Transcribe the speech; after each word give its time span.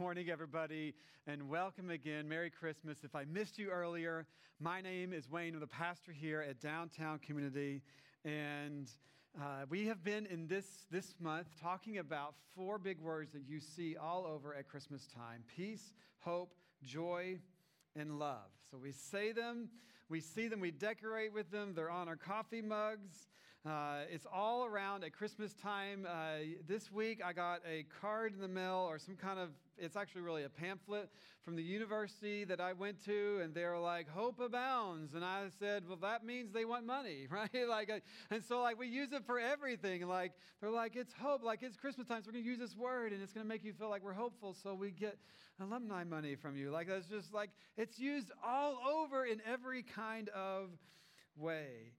morning, 0.00 0.30
everybody, 0.30 0.94
and 1.26 1.46
welcome 1.46 1.90
again. 1.90 2.26
Merry 2.26 2.48
Christmas. 2.48 3.04
If 3.04 3.14
I 3.14 3.26
missed 3.26 3.58
you 3.58 3.68
earlier, 3.68 4.24
my 4.58 4.80
name 4.80 5.12
is 5.12 5.30
Wayne. 5.30 5.52
I'm 5.52 5.60
the 5.60 5.66
pastor 5.66 6.10
here 6.10 6.40
at 6.40 6.58
Downtown 6.58 7.18
Community, 7.18 7.82
and 8.24 8.90
uh, 9.38 9.66
we 9.68 9.84
have 9.88 10.02
been 10.02 10.24
in 10.24 10.46
this, 10.46 10.64
this 10.90 11.14
month 11.20 11.48
talking 11.60 11.98
about 11.98 12.32
four 12.56 12.78
big 12.78 12.98
words 12.98 13.34
that 13.34 13.42
you 13.46 13.60
see 13.60 13.94
all 13.94 14.24
over 14.24 14.54
at 14.54 14.66
Christmas 14.68 15.06
time 15.06 15.44
peace, 15.54 15.92
hope, 16.20 16.54
joy, 16.82 17.38
and 17.94 18.18
love. 18.18 18.48
So 18.70 18.78
we 18.78 18.92
say 18.92 19.32
them, 19.32 19.68
we 20.08 20.20
see 20.20 20.48
them, 20.48 20.60
we 20.60 20.70
decorate 20.70 21.34
with 21.34 21.50
them. 21.50 21.74
They're 21.74 21.90
on 21.90 22.08
our 22.08 22.16
coffee 22.16 22.62
mugs. 22.62 23.28
Uh, 23.66 24.04
it's 24.10 24.26
all 24.32 24.64
around 24.64 25.04
at 25.04 25.12
Christmas 25.12 25.52
time. 25.52 26.06
Uh, 26.08 26.56
this 26.66 26.90
week 26.90 27.20
I 27.22 27.34
got 27.34 27.60
a 27.70 27.84
card 28.00 28.32
in 28.32 28.40
the 28.40 28.48
mail 28.48 28.86
or 28.88 28.98
some 28.98 29.16
kind 29.16 29.38
of, 29.38 29.50
it's 29.76 29.96
actually 29.96 30.22
really 30.22 30.44
a 30.44 30.48
pamphlet 30.48 31.10
from 31.42 31.56
the 31.56 31.62
university 31.62 32.44
that 32.44 32.58
I 32.58 32.72
went 32.72 33.04
to, 33.04 33.40
and 33.42 33.54
they're 33.54 33.78
like, 33.78 34.08
Hope 34.08 34.40
abounds. 34.40 35.12
And 35.12 35.22
I 35.22 35.48
said, 35.58 35.86
Well, 35.86 35.98
that 35.98 36.24
means 36.24 36.52
they 36.54 36.64
want 36.64 36.86
money, 36.86 37.26
right? 37.30 37.68
like, 37.68 37.90
uh, 37.90 37.98
and 38.30 38.42
so 38.42 38.62
like 38.62 38.78
we 38.78 38.86
use 38.86 39.12
it 39.12 39.26
for 39.26 39.38
everything. 39.38 40.08
Like, 40.08 40.32
they're 40.62 40.70
like, 40.70 40.96
It's 40.96 41.12
hope, 41.12 41.42
like 41.44 41.62
it's 41.62 41.76
Christmas 41.76 42.06
time, 42.06 42.22
so 42.22 42.28
we're 42.28 42.32
going 42.32 42.44
to 42.44 42.50
use 42.50 42.58
this 42.58 42.74
word, 42.74 43.12
and 43.12 43.22
it's 43.22 43.34
going 43.34 43.44
to 43.44 43.48
make 43.48 43.62
you 43.62 43.74
feel 43.74 43.90
like 43.90 44.02
we're 44.02 44.14
hopeful, 44.14 44.54
so 44.54 44.72
we 44.74 44.90
get 44.90 45.18
alumni 45.60 46.02
money 46.02 46.34
from 46.34 46.56
you. 46.56 46.70
Like, 46.70 46.88
that's 46.88 47.08
just 47.08 47.34
like, 47.34 47.50
it's 47.76 47.98
used 47.98 48.32
all 48.42 48.78
over 48.88 49.26
in 49.26 49.42
every 49.46 49.82
kind 49.82 50.30
of 50.30 50.70
way. 51.36 51.92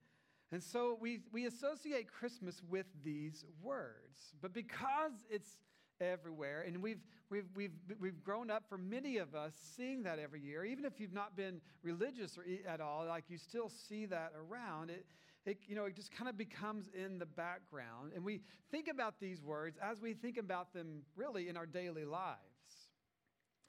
And 0.52 0.62
so 0.62 0.98
we, 1.00 1.22
we 1.32 1.46
associate 1.46 2.12
Christmas 2.12 2.62
with 2.70 2.88
these 3.04 3.46
words. 3.62 4.34
But 4.42 4.54
because 4.54 5.14
it's 5.30 5.58
everywhere, 6.02 6.66
and 6.68 6.82
we've, 6.82 7.00
we've, 7.30 7.46
we've, 7.56 7.72
we've 8.02 8.22
grown 8.22 8.52
up 8.52 8.64
for 8.68 8.78
many 8.78 9.18
of 9.18 9.34
us 9.34 9.54
seeing 9.78 10.04
that 10.04 10.20
every 10.20 10.42
year, 10.42 10.66
even 10.66 10.84
if 10.84 11.00
you've 11.00 11.14
not 11.14 11.38
been 11.38 11.62
religious 11.84 12.38
or 12.38 12.44
at 12.68 12.82
all, 12.82 13.06
like 13.06 13.26
you 13.30 13.38
still 13.38 13.70
see 13.70 14.06
that 14.08 14.34
around, 14.36 14.90
it, 14.90 15.06
it, 15.46 15.58
you 15.68 15.76
know, 15.76 15.86
it 15.86 15.96
just 15.96 16.12
kind 16.12 16.30
of 16.30 16.38
becomes 16.38 16.90
in 16.94 17.18
the 17.18 17.26
background. 17.26 18.12
And 18.14 18.26
we 18.26 18.42
think 18.72 18.90
about 18.90 19.22
these 19.22 19.42
words 19.42 19.78
as 19.82 20.02
we 20.02 20.14
think 20.14 20.38
about 20.38 20.74
them 20.74 21.04
really 21.16 21.48
in 21.48 21.56
our 21.56 21.66
daily 21.66 22.04
lives. 22.04 22.38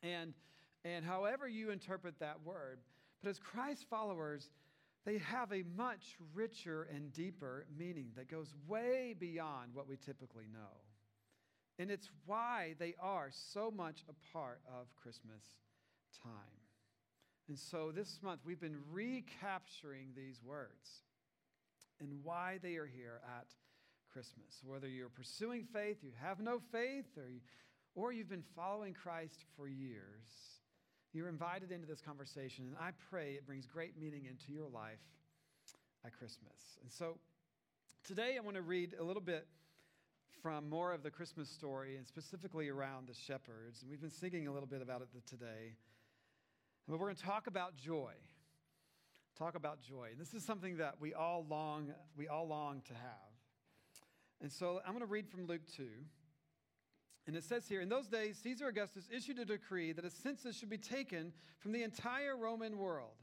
And, 0.02 0.34
and 0.84 1.05
however 1.05 1.46
you 1.46 1.70
interpret 1.70 2.19
that 2.19 2.39
word, 2.44 2.80
but 3.22 3.30
as 3.30 3.39
Christ 3.39 3.86
followers, 3.89 4.50
they 5.05 5.19
have 5.19 5.53
a 5.53 5.64
much 5.77 6.17
richer 6.34 6.89
and 6.95 7.12
deeper 7.12 7.67
meaning 7.77 8.11
that 8.17 8.31
goes 8.31 8.55
way 8.69 9.14
beyond 9.19 9.75
what 9.75 9.89
we 9.89 9.97
typically 9.97 10.47
know. 10.53 10.81
And 11.78 11.91
it's 11.91 12.11
why 12.27 12.75
they 12.78 12.95
are 13.00 13.30
so 13.33 13.70
much 13.70 14.05
a 14.08 14.33
part 14.33 14.61
of 14.69 14.95
Christmas 14.95 15.42
time. 16.23 16.30
And 17.48 17.58
so 17.58 17.91
this 17.92 18.20
month 18.23 18.41
we've 18.45 18.61
been 18.61 18.78
recapturing 18.92 20.08
these 20.17 20.41
words 20.45 21.03
and 22.00 22.23
why 22.23 22.58
they 22.62 22.77
are 22.77 22.86
here 22.86 23.20
at 23.39 23.47
Christmas. 24.12 24.62
Whether 24.64 24.89
you're 24.89 25.08
pursuing 25.08 25.64
faith, 25.73 25.98
you 26.03 26.12
have 26.20 26.41
no 26.41 26.61
faith, 26.70 27.06
or, 27.17 27.28
you, 27.28 27.41
or 27.95 28.12
you've 28.12 28.28
been 28.28 28.45
following 28.55 28.95
Christ 28.95 29.45
for 29.56 29.67
years, 29.67 30.61
you're 31.12 31.28
invited 31.28 31.72
into 31.72 31.86
this 31.86 32.00
conversation, 32.00 32.64
and 32.66 32.77
I 32.80 32.91
pray 33.10 33.32
it 33.32 33.46
brings 33.46 33.66
great 33.66 33.98
meaning 34.00 34.27
into 34.27 34.52
your 34.52 34.68
life 34.68 35.00
at 36.05 36.12
Christmas. 36.16 36.78
And 36.80 36.91
so 36.91 37.18
today 38.05 38.36
I 38.36 38.41
want 38.41 38.56
to 38.56 38.62
read 38.62 38.94
a 38.98 39.05
little 39.05 39.22
bit 39.22 39.46
from 40.42 40.68
more 40.68 40.92
of 40.92 41.02
the 41.02 41.10
Christmas 41.10 41.48
story, 41.48 41.96
and 41.96 42.06
specifically 42.06 42.68
around 42.68 43.06
the 43.06 43.14
shepherds. 43.14 43.83
And 43.83 43.90
we've 43.90 44.00
been 44.00 44.10
singing 44.10 44.48
a 44.48 44.52
little 44.52 44.66
bit 44.66 44.83
about 44.83 45.02
it 45.02 45.08
today. 45.27 45.77
But 46.88 46.98
we're 46.98 47.06
going 47.06 47.16
to 47.16 47.22
talk 47.22 47.46
about 47.46 47.77
joy. 47.77 48.12
Talk 49.38 49.55
about 49.55 49.80
joy. 49.80 50.08
And 50.10 50.20
this 50.20 50.34
is 50.34 50.44
something 50.44 50.78
that 50.78 50.96
we 51.00 51.14
all 51.14 51.46
long, 51.48 51.92
we 52.17 52.27
all 52.27 52.48
long 52.48 52.83
to 52.89 52.95
have. 52.95 53.33
And 54.40 54.51
so 54.51 54.80
I'm 54.84 54.92
going 54.92 55.05
to 55.05 55.11
read 55.11 55.28
from 55.28 55.46
Luke 55.46 55.62
2. 55.77 55.84
And 57.27 57.36
it 57.36 57.44
says 57.44 57.68
here 57.68 57.80
In 57.80 57.88
those 57.88 58.08
days, 58.08 58.38
Caesar 58.42 58.68
Augustus 58.68 59.08
issued 59.14 59.38
a 59.38 59.44
decree 59.44 59.92
that 59.92 60.05
a 60.05 60.10
census 60.10 60.56
should 60.56 60.70
be 60.70 60.78
taken 60.78 61.33
from 61.58 61.72
the 61.72 61.83
entire 61.83 62.36
Roman 62.36 62.78
world. 62.78 63.14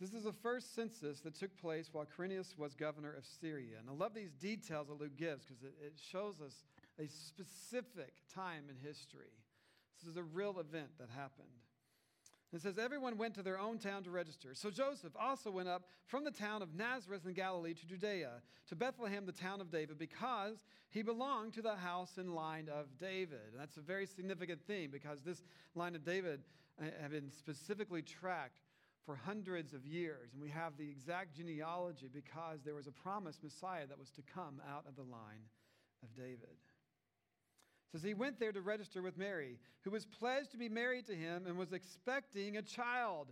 This 0.00 0.14
is 0.14 0.24
the 0.24 0.32
first 0.32 0.74
census 0.74 1.20
that 1.20 1.38
took 1.38 1.54
place 1.58 1.90
while 1.92 2.06
Quirinius 2.06 2.56
was 2.56 2.74
governor 2.74 3.12
of 3.12 3.26
Syria. 3.26 3.76
And 3.78 3.90
I 3.90 3.92
love 3.92 4.14
these 4.14 4.32
details 4.32 4.88
that 4.88 4.98
Luke 4.98 5.16
gives 5.18 5.44
because 5.44 5.62
it, 5.62 5.74
it 5.84 5.92
shows 6.10 6.40
us 6.40 6.64
a 6.98 7.06
specific 7.06 8.14
time 8.34 8.64
in 8.70 8.76
history. 8.76 9.36
This 10.00 10.08
is 10.08 10.16
a 10.16 10.22
real 10.22 10.58
event 10.58 10.88
that 10.98 11.10
happened. 11.10 11.48
It 12.52 12.60
says, 12.60 12.78
Everyone 12.78 13.16
went 13.16 13.34
to 13.34 13.42
their 13.42 13.58
own 13.58 13.78
town 13.78 14.02
to 14.04 14.10
register. 14.10 14.54
So 14.54 14.70
Joseph 14.70 15.12
also 15.18 15.50
went 15.50 15.68
up 15.68 15.84
from 16.06 16.24
the 16.24 16.32
town 16.32 16.62
of 16.62 16.74
Nazareth 16.74 17.24
in 17.24 17.32
Galilee 17.32 17.74
to 17.74 17.86
Judea, 17.86 18.42
to 18.68 18.76
Bethlehem, 18.76 19.24
the 19.24 19.32
town 19.32 19.60
of 19.60 19.70
David, 19.70 19.98
because 19.98 20.64
he 20.88 21.02
belonged 21.02 21.52
to 21.54 21.62
the 21.62 21.76
house 21.76 22.18
and 22.18 22.34
line 22.34 22.68
of 22.68 22.86
David. 22.98 23.52
And 23.52 23.60
that's 23.60 23.76
a 23.76 23.82
very 23.82 24.06
significant 24.06 24.60
thing 24.66 24.90
because 24.90 25.20
this 25.22 25.44
line 25.76 25.94
of 25.94 26.04
David 26.04 26.40
uh, 26.80 26.86
had 27.00 27.12
been 27.12 27.30
specifically 27.30 28.02
tracked 28.02 28.60
for 29.06 29.14
hundreds 29.14 29.72
of 29.72 29.86
years. 29.86 30.32
And 30.32 30.42
we 30.42 30.48
have 30.50 30.76
the 30.76 30.88
exact 30.88 31.36
genealogy 31.36 32.08
because 32.12 32.62
there 32.64 32.74
was 32.74 32.88
a 32.88 32.92
promised 32.92 33.44
Messiah 33.44 33.86
that 33.86 33.98
was 33.98 34.10
to 34.10 34.22
come 34.22 34.60
out 34.68 34.84
of 34.88 34.96
the 34.96 35.02
line 35.02 35.46
of 36.02 36.14
David 36.16 36.56
says 37.92 38.02
he 38.02 38.14
went 38.14 38.38
there 38.38 38.52
to 38.52 38.60
register 38.60 39.02
with 39.02 39.18
Mary, 39.18 39.58
who 39.82 39.90
was 39.90 40.06
pledged 40.06 40.52
to 40.52 40.56
be 40.56 40.68
married 40.68 41.06
to 41.06 41.14
him 41.14 41.46
and 41.46 41.56
was 41.56 41.72
expecting 41.72 42.56
a 42.56 42.62
child. 42.62 43.28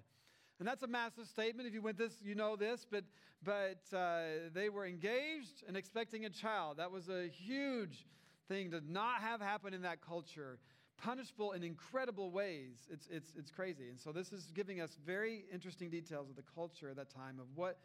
And 0.58 0.66
that's 0.66 0.82
a 0.82 0.88
massive 0.88 1.26
statement. 1.26 1.69
If 1.69 1.74
you 1.74 1.82
went 1.82 1.98
this, 1.98 2.14
you 2.22 2.34
know 2.34 2.56
this, 2.56 2.84
but, 2.91 3.04
but 3.44 3.96
uh, 3.96 4.50
they 4.52 4.69
were 4.69 4.86
engaged 4.86 5.62
and 5.69 5.76
expecting 5.76 6.24
a 6.24 6.30
child. 6.30 6.78
That 6.78 6.91
was 6.91 7.08
a 7.08 7.28
huge 7.28 8.06
thing 8.48 8.72
to 8.72 8.80
not 8.88 9.20
have 9.20 9.41
happen 9.41 9.72
in 9.72 9.82
that 9.82 10.00
culture, 10.00 10.58
punishable 11.00 11.52
in 11.52 11.62
incredible 11.62 12.32
ways. 12.32 12.88
It's, 12.90 13.06
it's, 13.08 13.32
it's 13.36 13.52
crazy. 13.52 13.88
And 13.90 14.00
so 14.00 14.10
this 14.10 14.32
is 14.32 14.50
giving 14.52 14.80
us 14.80 14.98
very 15.06 15.44
interesting 15.52 15.90
details 15.90 16.28
of 16.28 16.34
the 16.34 16.44
culture 16.54 16.90
at 16.90 16.96
that 16.96 17.10
time 17.14 17.38
of 17.38 17.46
what, 17.54 17.78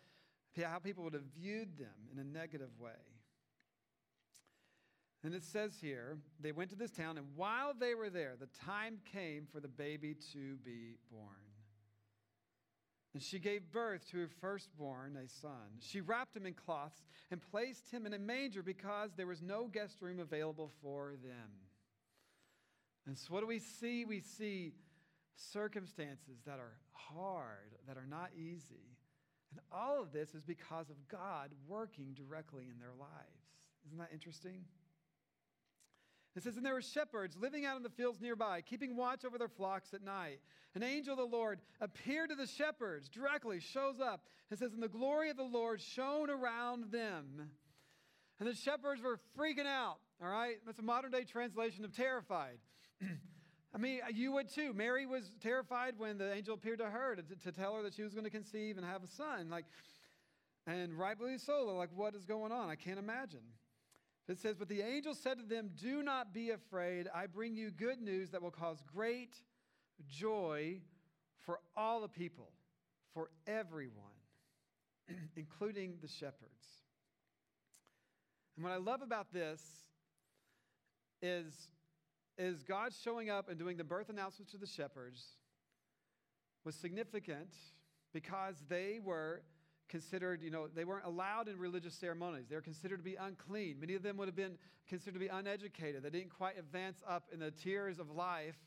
how 0.59 0.79
people 0.79 1.03
would 1.03 1.13
have 1.13 1.29
viewed 1.39 1.77
them 1.77 2.09
in 2.11 2.17
a 2.17 2.23
negative 2.23 2.69
way. 2.79 2.91
And 5.23 5.33
it 5.33 5.43
says 5.43 5.77
here, 5.79 6.17
they 6.41 6.51
went 6.51 6.69
to 6.71 6.75
this 6.75 6.91
town, 6.91 7.17
and 7.17 7.27
while 7.35 7.73
they 7.73 7.95
were 7.95 8.09
there, 8.09 8.33
the 8.37 8.49
time 8.65 8.97
came 9.11 9.47
for 9.51 9.61
the 9.61 9.69
baby 9.69 10.15
to 10.33 10.57
be 10.65 10.97
born. 11.09 11.29
And 13.13 13.21
she 13.21 13.39
gave 13.39 13.71
birth 13.71 14.09
to 14.11 14.17
her 14.21 14.29
firstborn, 14.41 15.15
a 15.23 15.29
son. 15.29 15.79
She 15.79 16.01
wrapped 16.01 16.35
him 16.35 16.45
in 16.45 16.53
cloths 16.53 17.03
and 17.31 17.39
placed 17.51 17.91
him 17.91 18.05
in 18.05 18.13
a 18.13 18.19
manger 18.19 18.63
because 18.63 19.11
there 19.15 19.27
was 19.27 19.41
no 19.41 19.67
guest 19.67 20.01
room 20.01 20.19
available 20.19 20.71
for 20.81 21.13
them. 21.23 21.51
And 23.05 23.17
so, 23.17 23.33
what 23.33 23.41
do 23.41 23.47
we 23.47 23.59
see? 23.59 24.03
We 24.03 24.21
see 24.21 24.73
circumstances 25.35 26.41
that 26.45 26.59
are 26.59 26.77
hard, 26.91 27.75
that 27.87 27.97
are 27.97 28.07
not 28.07 28.31
easy. 28.35 28.97
And 29.51 29.59
all 29.71 30.01
of 30.01 30.11
this 30.11 30.33
is 30.33 30.41
because 30.41 30.89
of 30.89 30.95
God 31.07 31.51
working 31.67 32.13
directly 32.15 32.63
in 32.71 32.79
their 32.79 32.93
lives. 32.99 33.43
Isn't 33.85 33.99
that 33.99 34.09
interesting? 34.11 34.63
It 36.35 36.43
says, 36.43 36.57
And 36.57 36.65
there 36.65 36.73
were 36.73 36.81
shepherds 36.81 37.37
living 37.39 37.65
out 37.65 37.77
in 37.77 37.83
the 37.83 37.89
fields 37.89 38.19
nearby, 38.19 38.61
keeping 38.61 38.95
watch 38.95 39.23
over 39.23 39.37
their 39.37 39.47
flocks 39.47 39.93
at 39.93 40.03
night. 40.03 40.39
An 40.75 40.83
angel 40.83 41.13
of 41.13 41.19
the 41.19 41.35
Lord 41.35 41.59
appeared 41.79 42.29
to 42.29 42.35
the 42.35 42.47
shepherds, 42.47 43.07
directly 43.07 43.59
shows 43.59 43.99
up. 43.99 44.25
It 44.49 44.59
says, 44.59 44.73
And 44.73 44.81
the 44.81 44.87
glory 44.87 45.29
of 45.29 45.37
the 45.37 45.43
Lord 45.43 45.81
shone 45.81 46.29
around 46.29 46.91
them. 46.91 47.49
And 48.39 48.49
the 48.49 48.55
shepherds 48.55 49.01
were 49.01 49.19
freaking 49.37 49.67
out, 49.67 49.97
all 50.21 50.29
right? 50.29 50.55
That's 50.65 50.79
a 50.79 50.83
modern 50.83 51.11
day 51.11 51.23
translation 51.23 51.85
of 51.85 51.95
terrified. 51.95 52.57
I 53.75 53.77
mean, 53.77 54.01
you 54.13 54.31
would 54.33 54.49
too. 54.49 54.73
Mary 54.73 55.05
was 55.05 55.23
terrified 55.41 55.95
when 55.97 56.17
the 56.17 56.33
angel 56.33 56.53
appeared 56.53 56.79
to 56.79 56.85
her 56.85 57.15
to, 57.15 57.23
to 57.43 57.51
tell 57.51 57.75
her 57.75 57.83
that 57.83 57.93
she 57.93 58.03
was 58.03 58.13
going 58.13 58.25
to 58.25 58.29
conceive 58.29 58.77
and 58.77 58.85
have 58.85 59.03
a 59.03 59.07
son. 59.07 59.49
Like, 59.49 59.65
and 60.67 60.93
rightly 60.93 61.37
so, 61.37 61.65
like, 61.77 61.89
what 61.95 62.15
is 62.15 62.25
going 62.25 62.51
on? 62.51 62.69
I 62.69 62.75
can't 62.75 62.99
imagine. 62.99 63.41
It 64.27 64.39
says, 64.39 64.55
But 64.57 64.69
the 64.69 64.81
angel 64.81 65.13
said 65.15 65.37
to 65.39 65.43
them, 65.43 65.71
Do 65.79 66.01
not 66.01 66.33
be 66.33 66.51
afraid. 66.51 67.07
I 67.13 67.27
bring 67.27 67.55
you 67.55 67.71
good 67.71 68.01
news 68.01 68.29
that 68.31 68.41
will 68.41 68.51
cause 68.51 68.81
great 68.93 69.35
joy 70.07 70.79
for 71.45 71.59
all 71.75 72.01
the 72.01 72.07
people, 72.07 72.51
for 73.13 73.29
everyone, 73.45 73.93
including 75.35 75.95
the 76.01 76.07
shepherds. 76.07 76.83
And 78.55 78.63
what 78.63 78.71
I 78.71 78.77
love 78.77 79.01
about 79.01 79.33
this 79.33 79.61
is, 81.21 81.69
is 82.37 82.63
God 82.63 82.93
showing 83.03 83.29
up 83.29 83.49
and 83.49 83.57
doing 83.57 83.77
the 83.77 83.83
birth 83.83 84.09
announcements 84.09 84.51
to 84.51 84.57
the 84.57 84.67
shepherds 84.67 85.37
was 86.63 86.75
significant 86.75 87.53
because 88.13 88.55
they 88.69 88.99
were 89.03 89.41
considered, 89.89 90.41
you 90.41 90.49
know, 90.49 90.67
they 90.67 90.85
weren't 90.85 91.05
allowed 91.05 91.47
in 91.47 91.57
religious 91.57 91.93
ceremonies. 91.93 92.45
They 92.49 92.55
were 92.55 92.61
considered 92.61 92.97
to 92.97 93.03
be 93.03 93.15
unclean. 93.15 93.79
Many 93.79 93.95
of 93.95 94.03
them 94.03 94.17
would 94.17 94.27
have 94.27 94.35
been 94.35 94.57
considered 94.87 95.13
to 95.13 95.19
be 95.19 95.27
uneducated. 95.27 96.03
They 96.03 96.09
didn't 96.09 96.35
quite 96.35 96.57
advance 96.57 97.01
up 97.07 97.23
in 97.31 97.39
the 97.39 97.51
tiers 97.51 97.99
of 97.99 98.09
life. 98.11 98.57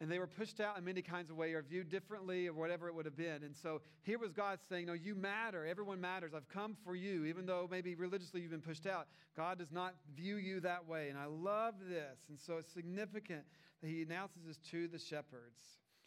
And 0.00 0.08
they 0.08 0.20
were 0.20 0.28
pushed 0.28 0.60
out 0.60 0.78
in 0.78 0.84
many 0.84 1.02
kinds 1.02 1.28
of 1.28 1.36
ways 1.36 1.54
or 1.56 1.62
viewed 1.62 1.88
differently 1.88 2.46
or 2.46 2.52
whatever 2.52 2.86
it 2.86 2.94
would 2.94 3.04
have 3.04 3.16
been. 3.16 3.42
And 3.42 3.56
so 3.56 3.80
here 4.02 4.18
was 4.18 4.32
God 4.32 4.60
saying, 4.68 4.86
No, 4.86 4.92
you 4.92 5.16
matter. 5.16 5.66
Everyone 5.66 6.00
matters. 6.00 6.34
I've 6.36 6.48
come 6.48 6.76
for 6.84 6.94
you. 6.94 7.24
Even 7.24 7.46
though 7.46 7.66
maybe 7.68 7.96
religiously 7.96 8.40
you've 8.40 8.52
been 8.52 8.60
pushed 8.60 8.86
out, 8.86 9.08
God 9.36 9.58
does 9.58 9.72
not 9.72 9.94
view 10.14 10.36
you 10.36 10.60
that 10.60 10.86
way. 10.86 11.08
And 11.08 11.18
I 11.18 11.24
love 11.24 11.74
this. 11.88 12.18
And 12.28 12.38
so 12.38 12.58
it's 12.58 12.72
significant 12.72 13.42
that 13.82 13.88
he 13.88 14.02
announces 14.02 14.44
this 14.46 14.58
to 14.70 14.86
the 14.86 15.00
shepherds. 15.00 15.60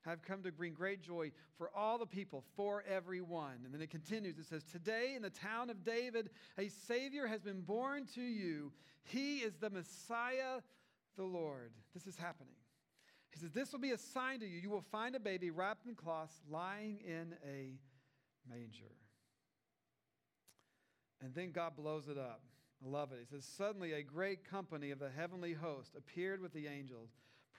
I've 0.06 0.22
come 0.22 0.44
to 0.44 0.52
bring 0.52 0.74
great 0.74 1.02
joy 1.02 1.32
for 1.58 1.70
all 1.76 1.98
the 1.98 2.06
people, 2.06 2.44
for 2.56 2.84
everyone. 2.90 3.60
And 3.66 3.74
then 3.74 3.82
it 3.82 3.90
continues. 3.90 4.38
It 4.40 4.46
says, 4.46 4.64
Today 4.64 5.14
in 5.16 5.22
the 5.22 5.30
town 5.30 5.70
of 5.70 5.84
David, 5.84 6.30
a 6.58 6.70
Savior 6.70 7.28
has 7.28 7.42
been 7.42 7.62
born 7.62 8.08
to 8.16 8.22
you. 8.22 8.72
He 9.04 9.40
is 9.40 9.56
the 9.58 9.70
Messiah, 9.70 10.62
the 11.18 11.24
Lord. 11.24 11.72
This 11.94 12.08
is 12.08 12.18
happening. 12.18 12.56
He 13.32 13.40
says, 13.40 13.52
This 13.52 13.72
will 13.72 13.80
be 13.80 13.92
a 13.92 13.98
sign 13.98 14.40
to 14.40 14.46
you. 14.46 14.58
You 14.58 14.70
will 14.70 14.86
find 14.92 15.16
a 15.16 15.20
baby 15.20 15.52
wrapped 15.52 15.86
in 15.86 15.96
cloths 15.96 16.42
lying 16.50 17.00
in 17.06 17.36
a 17.48 17.78
manger. 18.50 18.96
And 21.24 21.34
then 21.36 21.52
God 21.52 21.76
blows 21.76 22.08
it 22.08 22.18
up. 22.18 22.42
I 22.84 22.90
love 22.90 23.12
it. 23.12 23.20
He 23.20 23.26
says, 23.26 23.46
Suddenly 23.46 23.94
a 23.94 24.02
great 24.02 24.50
company 24.50 24.92
of 24.92 25.00
the 25.00 25.10
heavenly 25.10 25.54
host 25.54 25.96
appeared 25.96 26.42
with 26.42 26.54
the 26.54 26.68
angels, 26.68 27.10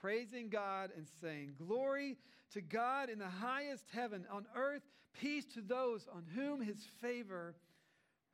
praising 0.03 0.49
God 0.49 0.91
and 0.97 1.07
saying, 1.21 1.53
Glory 1.57 2.17
to 2.51 2.61
God 2.61 3.09
in 3.09 3.19
the 3.19 3.29
highest 3.29 3.85
heaven, 3.93 4.25
on 4.29 4.45
earth, 4.53 4.81
peace 5.19 5.45
to 5.53 5.61
those 5.61 6.07
on 6.13 6.25
whom 6.35 6.59
his 6.61 6.77
favor 7.01 7.55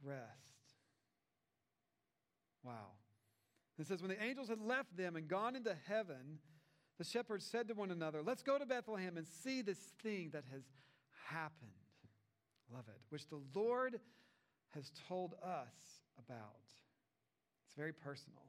rests. 0.03 0.25
Wow. 2.63 2.93
It 3.77 3.85
says, 3.85 4.01
When 4.01 4.09
the 4.09 4.21
angels 4.21 4.49
had 4.49 4.59
left 4.59 4.97
them 4.97 5.15
and 5.15 5.27
gone 5.27 5.55
into 5.55 5.75
heaven, 5.87 6.39
the 6.97 7.03
shepherds 7.03 7.45
said 7.45 7.67
to 7.67 7.75
one 7.75 7.91
another, 7.91 8.23
Let's 8.23 8.41
go 8.41 8.57
to 8.57 8.65
Bethlehem 8.65 9.15
and 9.15 9.27
see 9.43 9.61
this 9.61 9.77
thing 10.01 10.31
that 10.33 10.45
has 10.51 10.63
happened. 11.27 11.69
Love 12.73 12.85
it. 12.87 12.99
Which 13.09 13.27
the 13.27 13.41
Lord 13.53 13.99
has 14.73 14.91
told 15.07 15.35
us 15.43 16.01
about. 16.17 16.55
It's 17.65 17.75
very 17.75 17.93
personal. 17.93 18.48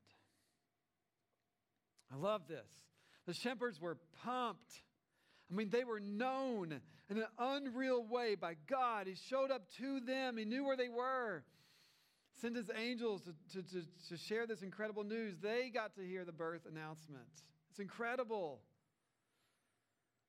I 2.11 2.17
love 2.17 2.41
this. 2.47 2.67
The 3.25 3.33
shepherds 3.33 3.79
were 3.79 3.97
pumped. 4.23 4.81
I 5.51 5.55
mean, 5.55 5.69
they 5.69 5.83
were 5.83 5.99
known 5.99 6.79
in 7.09 7.17
an 7.17 7.27
unreal 7.37 8.03
way 8.03 8.35
by 8.35 8.55
God. 8.67 9.07
He 9.07 9.15
showed 9.29 9.51
up 9.51 9.63
to 9.77 9.99
them, 9.99 10.37
He 10.37 10.45
knew 10.45 10.65
where 10.65 10.77
they 10.77 10.89
were 10.89 11.43
sent 12.41 12.55
his 12.55 12.69
angels 12.75 13.21
to, 13.21 13.33
to, 13.53 13.67
to, 13.69 13.81
to 14.09 14.17
share 14.17 14.47
this 14.47 14.61
incredible 14.61 15.03
news. 15.03 15.35
They 15.41 15.69
got 15.73 15.95
to 15.95 16.01
hear 16.01 16.25
the 16.25 16.31
birth 16.31 16.61
announcement. 16.69 17.27
It's 17.69 17.79
incredible. 17.79 18.61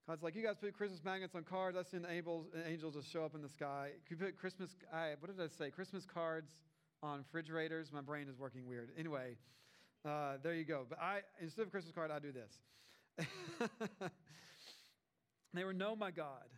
God's 0.06 0.22
like, 0.22 0.34
you 0.34 0.42
guys 0.42 0.56
put 0.60 0.74
Christmas 0.74 1.02
magnets 1.04 1.34
on 1.34 1.44
cards. 1.44 1.76
I 1.76 1.82
send 1.88 2.06
angels, 2.10 2.46
angels 2.66 2.94
to 2.94 3.02
show 3.02 3.24
up 3.24 3.34
in 3.34 3.42
the 3.42 3.48
sky. 3.48 3.90
You 4.10 4.16
put 4.16 4.36
Christmas, 4.36 4.70
I, 4.92 5.14
what 5.20 5.34
did 5.34 5.42
I 5.42 5.48
say? 5.48 5.70
Christmas 5.70 6.04
cards 6.04 6.50
on 7.02 7.18
refrigerators. 7.18 7.92
My 7.92 8.00
brain 8.00 8.28
is 8.28 8.38
working 8.38 8.66
weird. 8.66 8.90
Anyway, 8.98 9.36
uh, 10.04 10.34
there 10.42 10.54
you 10.54 10.64
go. 10.64 10.86
But 10.88 11.00
I, 11.00 11.20
instead 11.40 11.62
of 11.62 11.70
Christmas 11.70 11.94
card, 11.94 12.10
I 12.10 12.18
do 12.18 12.32
this. 12.32 13.28
they 15.54 15.64
were, 15.64 15.72
know 15.72 15.94
my 15.94 16.10
God. 16.10 16.48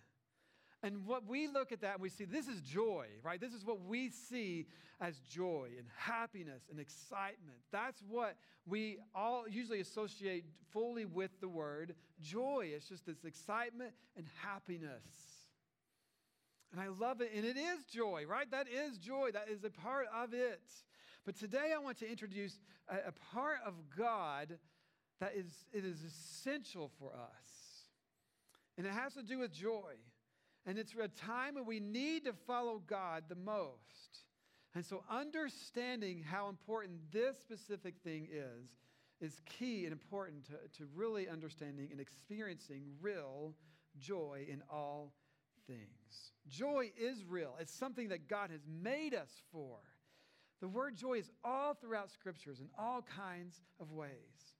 And 0.82 1.06
what 1.06 1.26
we 1.26 1.48
look 1.48 1.72
at 1.72 1.80
that 1.80 1.94
and 1.94 2.02
we 2.02 2.10
see 2.10 2.26
this 2.26 2.46
is 2.46 2.60
joy, 2.60 3.06
right? 3.22 3.40
This 3.40 3.54
is 3.54 3.64
what 3.64 3.80
we 3.86 4.10
see 4.10 4.66
as 5.00 5.18
joy 5.20 5.68
and 5.78 5.86
happiness 5.96 6.62
and 6.70 6.78
excitement. 6.78 7.58
That's 7.72 8.02
what 8.06 8.36
we 8.66 8.98
all 9.14 9.48
usually 9.48 9.80
associate 9.80 10.44
fully 10.72 11.06
with 11.06 11.30
the 11.40 11.48
word 11.48 11.94
joy. 12.20 12.70
It's 12.74 12.88
just 12.88 13.06
this 13.06 13.24
excitement 13.24 13.92
and 14.14 14.26
happiness. 14.42 15.06
And 16.70 16.80
I 16.82 16.88
love 16.88 17.22
it. 17.22 17.30
And 17.34 17.46
it 17.46 17.56
is 17.56 17.84
joy, 17.84 18.24
right? 18.28 18.50
That 18.50 18.66
is 18.68 18.98
joy. 18.98 19.30
That 19.32 19.48
is 19.48 19.64
a 19.64 19.70
part 19.70 20.06
of 20.14 20.34
it. 20.34 20.60
But 21.24 21.36
today 21.36 21.72
I 21.74 21.78
want 21.78 21.98
to 21.98 22.10
introduce 22.10 22.58
a, 22.88 23.08
a 23.08 23.12
part 23.34 23.58
of 23.66 23.74
God 23.96 24.58
that 25.20 25.32
is 25.36 25.64
it 25.72 25.84
is 25.84 26.02
essential 26.04 26.90
for 26.98 27.12
us. 27.12 27.88
And 28.76 28.86
it 28.86 28.92
has 28.92 29.14
to 29.14 29.22
do 29.22 29.38
with 29.38 29.52
joy. 29.52 29.94
And 30.66 30.78
it's 30.78 30.94
a 31.00 31.08
time 31.08 31.54
when 31.54 31.66
we 31.66 31.78
need 31.78 32.24
to 32.24 32.32
follow 32.46 32.82
God 32.86 33.24
the 33.28 33.34
most. 33.34 34.24
And 34.74 34.84
so, 34.84 35.04
understanding 35.10 36.22
how 36.22 36.48
important 36.48 37.12
this 37.12 37.38
specific 37.38 37.94
thing 38.02 38.28
is, 38.32 38.70
is 39.20 39.40
key 39.46 39.84
and 39.84 39.92
important 39.92 40.46
to, 40.46 40.78
to 40.78 40.88
really 40.94 41.28
understanding 41.28 41.88
and 41.92 42.00
experiencing 42.00 42.82
real 43.00 43.54
joy 43.98 44.46
in 44.48 44.62
all 44.70 45.12
things. 45.66 46.32
Joy 46.48 46.90
is 46.98 47.24
real, 47.24 47.54
it's 47.60 47.72
something 47.72 48.08
that 48.08 48.28
God 48.28 48.50
has 48.50 48.62
made 48.66 49.14
us 49.14 49.30
for. 49.52 49.78
The 50.64 50.68
word 50.68 50.96
joy 50.96 51.18
is 51.18 51.30
all 51.44 51.74
throughout 51.74 52.10
scriptures 52.10 52.58
in 52.58 52.70
all 52.78 53.02
kinds 53.02 53.60
of 53.78 53.92
ways. 53.92 54.54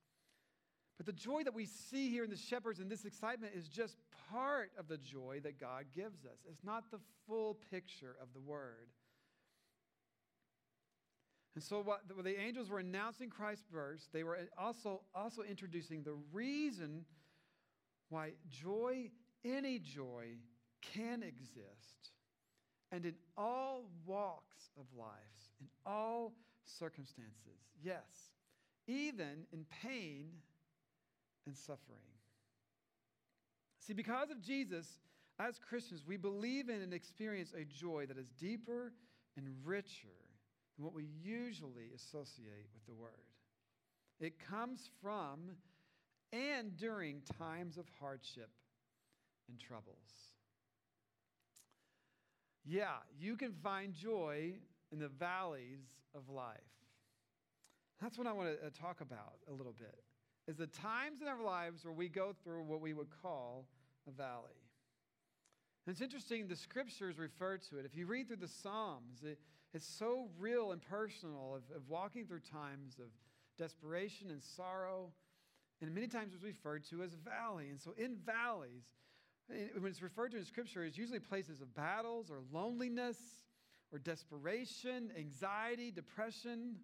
But 0.99 1.06
the 1.06 1.15
joy 1.15 1.45
that 1.45 1.55
we 1.55 1.65
see 1.65 2.11
here 2.11 2.25
in 2.25 2.29
the 2.29 2.37
shepherds 2.37 2.79
and 2.79 2.91
this 2.91 3.06
excitement 3.06 3.55
is 3.56 3.69
just 3.69 3.97
part 4.31 4.71
of 4.77 4.87
the 4.87 4.99
joy 4.99 5.41
that 5.45 5.59
God 5.59 5.87
gives 5.95 6.27
us. 6.27 6.45
It's 6.47 6.62
not 6.62 6.91
the 6.91 6.99
full 7.27 7.56
picture 7.71 8.17
of 8.21 8.29
the 8.35 8.41
word. 8.41 8.91
And 11.55 11.65
so, 11.65 11.81
what 11.81 12.03
the 12.06 12.39
angels 12.39 12.69
were 12.69 12.81
announcing 12.81 13.31
Christ's 13.31 13.65
birth, 13.73 14.06
they 14.12 14.25
were 14.25 14.41
also, 14.59 15.01
also 15.15 15.41
introducing 15.41 16.03
the 16.03 16.19
reason 16.35 17.06
why 18.11 18.32
joy, 18.51 19.08
any 19.43 19.79
joy, 19.79 20.37
can 20.82 21.23
exist. 21.23 22.11
And 22.93 23.05
in 23.05 23.14
all 23.36 23.84
walks 24.06 24.70
of 24.79 24.86
life, 24.96 25.08
in 25.60 25.67
all 25.84 26.32
circumstances, 26.64 27.60
yes, 27.82 28.31
even 28.86 29.46
in 29.53 29.64
pain 29.82 30.26
and 31.46 31.56
suffering. 31.56 31.98
See, 33.81 33.93
because 33.93 34.31
of 34.31 34.41
Jesus, 34.41 34.86
as 35.38 35.58
Christians, 35.58 36.05
we 36.06 36.17
believe 36.17 36.69
in 36.69 36.81
and 36.81 36.94
experience 36.94 37.53
a 37.53 37.64
joy 37.64 38.06
that 38.06 38.19
is 38.19 38.31
deeper 38.38 38.93
and 39.36 39.46
richer 39.64 40.08
than 40.76 40.84
what 40.84 40.94
we 40.94 41.08
usually 41.22 41.91
associate 41.94 42.69
with 42.72 42.86
the 42.86 42.94
Word. 42.94 43.10
It 44.20 44.34
comes 44.38 44.88
from 45.03 45.50
and 46.32 46.76
during 46.76 47.20
times 47.38 47.76
of 47.79 47.86
hardship 48.00 48.50
and 49.48 49.58
troubles. 49.58 50.33
Yeah, 52.65 52.97
you 53.19 53.37
can 53.37 53.53
find 53.53 53.93
joy 53.93 54.55
in 54.91 54.99
the 54.99 55.09
valleys 55.09 55.83
of 56.15 56.29
life. 56.29 56.59
That's 58.01 58.17
what 58.19 58.27
I 58.27 58.33
want 58.33 58.49
to 58.61 58.67
uh, 58.67 58.71
talk 58.71 59.01
about 59.01 59.35
a 59.49 59.53
little 59.53 59.75
bit 59.79 60.03
is 60.47 60.56
the 60.56 60.67
times 60.67 61.23
in 61.23 61.29
our 61.29 61.43
lives 61.43 61.85
where 61.85 61.94
we 61.94 62.09
go 62.09 62.35
through 62.44 62.63
what 62.65 62.81
we 62.81 62.93
would 62.93 63.09
call 63.23 63.67
a 64.06 64.11
valley. 64.11 64.61
And 65.87 65.93
it's 65.93 66.03
interesting, 66.03 66.47
the 66.47 66.56
scriptures 66.56 67.19
refer 67.19 67.56
to 67.71 67.79
it. 67.79 67.85
If 67.85 67.97
you 67.97 68.06
read 68.06 68.29
through 68.29 68.39
the 68.39 68.49
Psalms, 68.49 69.23
it, 69.23 69.39
it's 69.73 69.87
so 69.87 70.29
real 70.39 70.73
and 70.73 70.83
personal 70.83 71.55
of, 71.56 71.77
of 71.77 71.89
walking 71.89 72.27
through 72.27 72.41
times 72.41 72.99
of 72.99 73.09
desperation 73.59 74.31
and 74.31 74.43
sorrow. 74.43 75.13
And 75.81 75.94
many 75.94 76.06
times 76.06 76.33
it's 76.35 76.43
referred 76.44 76.85
to 76.91 77.03
as 77.03 77.15
a 77.15 77.17
valley. 77.17 77.69
And 77.71 77.81
so 77.81 77.94
in 77.97 78.17
valleys, 78.17 78.85
when 79.48 79.91
it's 79.91 80.03
referred 80.03 80.32
to 80.32 80.39
in 80.39 80.44
scripture, 80.44 80.84
it's 80.84 80.98
usually 80.98 81.20
places 81.20 81.60
of 81.60 81.74
battles 81.74 82.31
or 82.31 82.41
loneliness 82.53 83.19
or 83.93 83.98
desperation, 83.98 85.10
anxiety, 85.17 85.91
depression, 85.91 86.77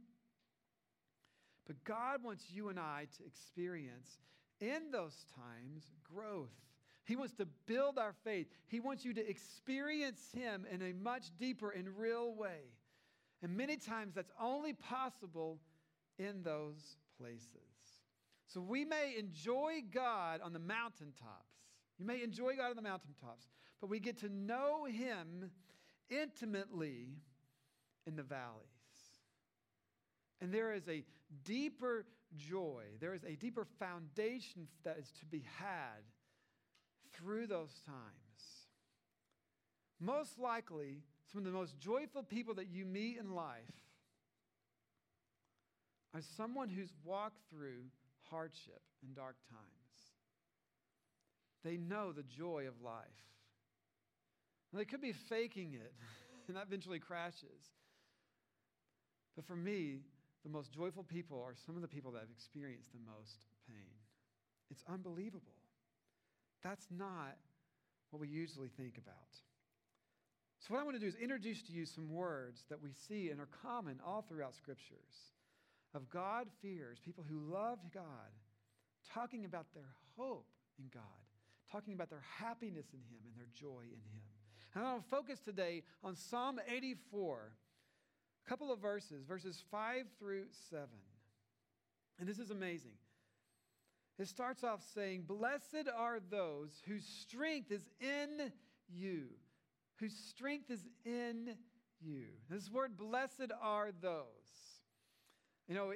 but 1.70 1.84
God 1.84 2.24
wants 2.24 2.46
you 2.50 2.68
and 2.68 2.80
I 2.80 3.06
to 3.18 3.24
experience 3.24 4.18
in 4.60 4.90
those 4.90 5.24
times 5.36 5.84
growth. 6.12 6.50
He 7.04 7.14
wants 7.14 7.34
to 7.34 7.46
build 7.66 7.96
our 7.96 8.12
faith. 8.24 8.48
He 8.66 8.80
wants 8.80 9.04
you 9.04 9.14
to 9.14 9.30
experience 9.30 10.20
Him 10.34 10.66
in 10.68 10.82
a 10.82 10.92
much 10.92 11.26
deeper 11.38 11.70
and 11.70 11.88
real 11.96 12.34
way. 12.34 12.72
And 13.40 13.56
many 13.56 13.76
times 13.76 14.14
that's 14.14 14.32
only 14.40 14.72
possible 14.72 15.60
in 16.18 16.42
those 16.42 16.96
places. 17.18 17.46
So 18.48 18.60
we 18.60 18.84
may 18.84 19.14
enjoy 19.16 19.82
God 19.94 20.40
on 20.42 20.52
the 20.52 20.58
mountaintops. 20.58 21.49
You 22.00 22.06
may 22.06 22.22
enjoy 22.22 22.56
God 22.56 22.70
on 22.70 22.76
the 22.76 22.82
mountaintops, 22.82 23.44
but 23.78 23.90
we 23.90 24.00
get 24.00 24.20
to 24.20 24.30
know 24.30 24.86
Him 24.86 25.50
intimately 26.08 27.08
in 28.06 28.16
the 28.16 28.22
valleys. 28.22 28.64
And 30.40 30.52
there 30.52 30.72
is 30.72 30.88
a 30.88 31.04
deeper 31.44 32.06
joy, 32.34 32.84
there 33.00 33.12
is 33.12 33.22
a 33.24 33.36
deeper 33.36 33.66
foundation 33.78 34.66
that 34.82 34.96
is 34.98 35.10
to 35.20 35.26
be 35.26 35.44
had 35.58 36.00
through 37.12 37.46
those 37.46 37.82
times. 37.84 37.98
Most 40.00 40.38
likely, 40.38 41.02
some 41.30 41.40
of 41.40 41.44
the 41.44 41.58
most 41.58 41.78
joyful 41.78 42.22
people 42.22 42.54
that 42.54 42.68
you 42.68 42.86
meet 42.86 43.18
in 43.18 43.34
life 43.34 43.60
are 46.14 46.22
someone 46.36 46.70
who's 46.70 46.94
walked 47.04 47.40
through 47.50 47.82
hardship 48.30 48.80
and 49.02 49.14
dark 49.14 49.36
times. 49.50 49.79
They 51.64 51.76
know 51.76 52.12
the 52.12 52.22
joy 52.22 52.66
of 52.68 52.80
life. 52.82 53.04
They 54.72 54.84
could 54.84 55.00
be 55.00 55.12
faking 55.12 55.74
it, 55.74 55.92
and 56.48 56.56
that 56.56 56.66
eventually 56.66 56.98
crashes. 56.98 57.74
But 59.36 59.44
for 59.46 59.56
me, 59.56 60.00
the 60.42 60.50
most 60.50 60.72
joyful 60.72 61.04
people 61.04 61.42
are 61.46 61.54
some 61.66 61.76
of 61.76 61.82
the 61.82 61.88
people 61.88 62.12
that 62.12 62.20
have 62.20 62.30
experienced 62.30 62.92
the 62.92 63.00
most 63.00 63.46
pain. 63.68 63.98
It's 64.70 64.84
unbelievable. 64.88 65.58
That's 66.62 66.86
not 66.90 67.36
what 68.10 68.20
we 68.20 68.28
usually 68.28 68.68
think 68.68 68.98
about. 68.98 69.14
So, 70.60 70.74
what 70.74 70.80
I 70.80 70.84
want 70.84 70.96
to 70.96 71.00
do 71.00 71.06
is 71.06 71.14
introduce 71.16 71.62
to 71.62 71.72
you 71.72 71.86
some 71.86 72.10
words 72.10 72.64
that 72.68 72.82
we 72.82 72.90
see 72.92 73.30
and 73.30 73.40
are 73.40 73.48
common 73.62 73.98
all 74.06 74.24
throughout 74.28 74.54
scriptures 74.54 75.32
of 75.94 76.08
God 76.10 76.46
fears, 76.60 76.98
people 77.04 77.24
who 77.28 77.52
love 77.52 77.78
God, 77.92 78.30
talking 79.12 79.44
about 79.44 79.66
their 79.74 79.88
hope 80.16 80.46
in 80.78 80.84
God, 80.92 81.02
talking 81.70 81.94
about 81.94 82.10
their 82.10 82.24
happiness 82.38 82.86
in 82.92 83.00
Him 83.00 83.20
and 83.24 83.36
their 83.36 83.48
joy 83.54 83.82
in 83.82 84.00
Him. 84.12 84.22
And 84.74 84.84
I 84.84 84.92
want 84.92 85.04
to 85.04 85.08
focus 85.08 85.40
today 85.40 85.82
on 86.04 86.14
Psalm 86.14 86.60
84, 86.68 87.52
a 88.44 88.48
couple 88.48 88.72
of 88.72 88.78
verses, 88.78 89.24
verses 89.24 89.62
5 89.70 90.04
through 90.18 90.44
7. 90.70 90.86
And 92.18 92.28
this 92.28 92.38
is 92.38 92.50
amazing. 92.50 92.92
It 94.18 94.28
starts 94.28 94.62
off 94.62 94.82
saying, 94.94 95.22
Blessed 95.22 95.88
are 95.96 96.20
those 96.30 96.82
whose 96.86 97.06
strength 97.06 97.72
is 97.72 97.88
in 98.00 98.52
you, 98.88 99.28
whose 99.96 100.14
strength 100.14 100.70
is 100.70 100.86
in 101.04 101.56
you. 102.00 102.24
This 102.48 102.70
word, 102.70 102.96
blessed 102.96 103.50
are 103.62 103.90
those. 104.02 104.24
You 105.70 105.76
know, 105.76 105.92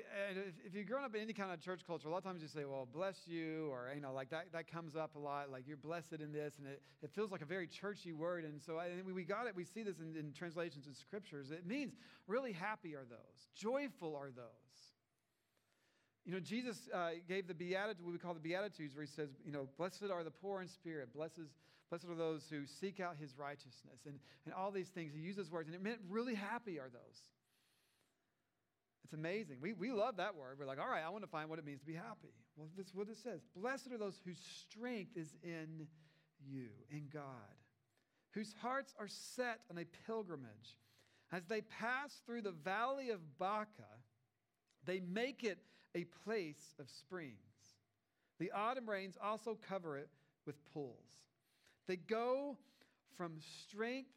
if 0.64 0.72
you've 0.72 0.86
grown 0.86 1.02
up 1.02 1.16
in 1.16 1.20
any 1.20 1.32
kind 1.32 1.50
of 1.50 1.60
church 1.60 1.80
culture, 1.84 2.06
a 2.06 2.10
lot 2.12 2.18
of 2.18 2.22
times 2.22 2.40
you 2.40 2.46
say, 2.46 2.64
well, 2.64 2.86
bless 2.94 3.26
you, 3.26 3.66
or, 3.72 3.90
you 3.92 4.00
know, 4.00 4.12
like 4.12 4.30
that, 4.30 4.52
that 4.52 4.70
comes 4.70 4.94
up 4.94 5.16
a 5.16 5.18
lot, 5.18 5.50
like 5.50 5.66
you're 5.66 5.76
blessed 5.76 6.20
in 6.20 6.30
this, 6.30 6.58
and 6.58 6.68
it, 6.68 6.80
it 7.02 7.10
feels 7.12 7.32
like 7.32 7.42
a 7.42 7.44
very 7.44 7.66
churchy 7.66 8.12
word. 8.12 8.44
And 8.44 8.62
so 8.62 8.78
I, 8.78 8.90
we 9.12 9.24
got 9.24 9.48
it, 9.48 9.56
we 9.56 9.64
see 9.64 9.82
this 9.82 9.98
in, 9.98 10.14
in 10.14 10.32
translations 10.32 10.86
in 10.86 10.94
scriptures. 10.94 11.50
It 11.50 11.66
means 11.66 11.96
really 12.28 12.52
happy 12.52 12.94
are 12.94 13.02
those, 13.02 13.48
joyful 13.56 14.14
are 14.14 14.30
those. 14.30 14.44
You 16.24 16.34
know, 16.34 16.40
Jesus 16.40 16.88
uh, 16.94 17.08
gave 17.26 17.48
the 17.48 17.54
Beatitudes, 17.54 18.00
what 18.00 18.12
we 18.12 18.18
call 18.18 18.34
the 18.34 18.38
beatitudes, 18.38 18.94
where 18.94 19.04
he 19.04 19.10
says, 19.10 19.30
you 19.44 19.50
know, 19.50 19.66
blessed 19.76 20.04
are 20.08 20.22
the 20.22 20.30
poor 20.30 20.62
in 20.62 20.68
spirit, 20.68 21.12
blessed, 21.12 21.40
blessed 21.90 22.04
are 22.08 22.14
those 22.14 22.44
who 22.48 22.64
seek 22.64 23.00
out 23.00 23.16
his 23.20 23.36
righteousness, 23.36 24.06
and, 24.06 24.20
and 24.44 24.54
all 24.54 24.70
these 24.70 24.90
things. 24.90 25.14
He 25.16 25.20
uses 25.20 25.46
those 25.46 25.50
words, 25.50 25.66
and 25.66 25.74
it 25.74 25.82
meant 25.82 25.98
really 26.08 26.36
happy 26.36 26.78
are 26.78 26.90
those. 26.92 27.18
It's 29.04 29.12
amazing. 29.12 29.58
We, 29.60 29.74
we 29.74 29.92
love 29.92 30.16
that 30.16 30.34
word. 30.34 30.56
We're 30.58 30.66
like, 30.66 30.80
all 30.80 30.88
right, 30.88 31.02
I 31.04 31.10
want 31.10 31.24
to 31.24 31.30
find 31.30 31.50
what 31.50 31.58
it 31.58 31.66
means 31.66 31.80
to 31.80 31.86
be 31.86 31.94
happy. 31.94 32.32
Well, 32.56 32.68
this 32.76 32.86
is 32.86 32.94
what 32.94 33.08
it 33.08 33.18
says. 33.18 33.40
Blessed 33.54 33.92
are 33.92 33.98
those 33.98 34.18
whose 34.24 34.38
strength 34.38 35.16
is 35.16 35.34
in 35.42 35.86
you, 36.46 36.68
in 36.90 37.08
God, 37.12 37.22
whose 38.32 38.54
hearts 38.62 38.94
are 38.98 39.08
set 39.08 39.60
on 39.70 39.78
a 39.78 39.84
pilgrimage. 40.06 40.78
As 41.32 41.44
they 41.46 41.60
pass 41.60 42.22
through 42.24 42.42
the 42.42 42.52
valley 42.52 43.10
of 43.10 43.20
Baca, 43.38 43.68
they 44.86 45.00
make 45.00 45.44
it 45.44 45.58
a 45.94 46.04
place 46.24 46.74
of 46.78 46.88
springs. 46.88 47.36
The 48.38 48.52
autumn 48.52 48.88
rains 48.88 49.16
also 49.22 49.58
cover 49.68 49.98
it 49.98 50.08
with 50.46 50.56
pools. 50.72 50.96
They 51.86 51.96
go 51.96 52.56
from 53.16 53.38
strength 53.62 54.10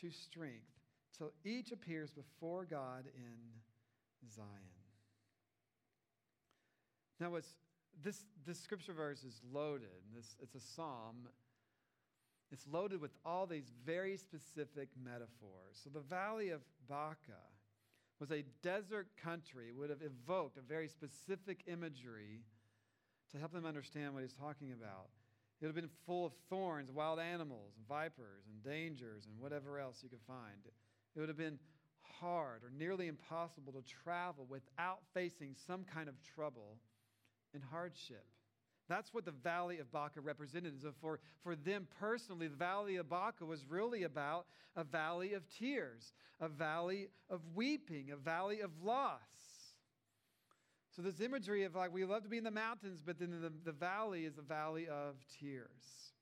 to 0.00 0.10
strength 0.10 0.70
till 1.16 1.32
each 1.44 1.72
appears 1.72 2.10
before 2.12 2.64
God 2.64 3.04
in 3.14 3.61
Zion. 4.30 4.48
Now, 7.20 7.34
it's, 7.36 7.54
this, 8.02 8.24
this 8.46 8.58
scripture 8.58 8.92
verse 8.92 9.22
is 9.22 9.40
loaded. 9.52 9.88
This, 10.14 10.36
it's 10.40 10.54
a 10.54 10.60
psalm. 10.60 11.28
It's 12.50 12.66
loaded 12.66 13.00
with 13.00 13.12
all 13.24 13.46
these 13.46 13.70
very 13.86 14.16
specific 14.16 14.88
metaphors. 15.02 15.80
So, 15.82 15.90
the 15.90 16.00
valley 16.00 16.50
of 16.50 16.60
Baca 16.88 17.40
was 18.18 18.30
a 18.30 18.44
desert 18.62 19.08
country, 19.22 19.72
would 19.72 19.90
have 19.90 20.02
evoked 20.02 20.56
a 20.56 20.60
very 20.60 20.88
specific 20.88 21.62
imagery 21.66 22.42
to 23.32 23.38
help 23.38 23.52
them 23.52 23.66
understand 23.66 24.14
what 24.14 24.22
he's 24.22 24.34
talking 24.34 24.72
about. 24.72 25.08
It 25.60 25.66
would 25.66 25.76
have 25.76 25.82
been 25.82 25.90
full 26.06 26.26
of 26.26 26.32
thorns, 26.50 26.90
wild 26.90 27.20
animals, 27.20 27.72
vipers, 27.88 28.44
and 28.50 28.62
dangers, 28.64 29.26
and 29.26 29.40
whatever 29.40 29.78
else 29.78 30.00
you 30.02 30.08
could 30.08 30.22
find. 30.26 30.66
It 31.14 31.20
would 31.20 31.28
have 31.28 31.38
been 31.38 31.58
hard 32.22 32.62
or 32.62 32.70
nearly 32.78 33.08
impossible 33.08 33.72
to 33.72 33.82
travel 34.04 34.46
without 34.48 35.00
facing 35.12 35.54
some 35.66 35.84
kind 35.84 36.08
of 36.08 36.14
trouble 36.34 36.78
and 37.52 37.62
hardship. 37.62 38.24
That's 38.88 39.12
what 39.12 39.24
the 39.24 39.32
Valley 39.32 39.78
of 39.78 39.90
Baca 39.90 40.20
represented. 40.20 40.80
So 40.82 40.92
for, 41.00 41.20
for 41.42 41.56
them 41.56 41.86
personally, 41.98 42.48
the 42.48 42.56
Valley 42.56 42.96
of 42.96 43.08
Baca 43.08 43.44
was 43.44 43.64
really 43.68 44.02
about 44.02 44.46
a 44.76 44.84
valley 44.84 45.34
of 45.34 45.42
tears, 45.58 46.12
a 46.40 46.48
valley 46.48 47.08
of 47.30 47.40
weeping, 47.54 48.10
a 48.12 48.16
valley 48.16 48.60
of 48.60 48.70
loss. 48.82 49.20
So 50.94 51.00
this 51.00 51.20
imagery 51.20 51.64
of 51.64 51.74
like 51.74 51.92
we 51.92 52.04
love 52.04 52.22
to 52.24 52.28
be 52.28 52.38
in 52.38 52.44
the 52.44 52.50
mountains, 52.50 53.00
but 53.04 53.18
then 53.18 53.30
the, 53.40 53.52
the 53.64 53.72
valley 53.72 54.24
is 54.24 54.36
a 54.38 54.42
valley 54.42 54.88
of 54.88 55.14
tears. 55.40 56.12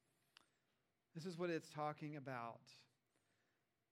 This 1.14 1.26
is 1.26 1.37
what 1.37 1.50
it's 1.50 1.69
talking 1.71 2.16
about. 2.16 2.61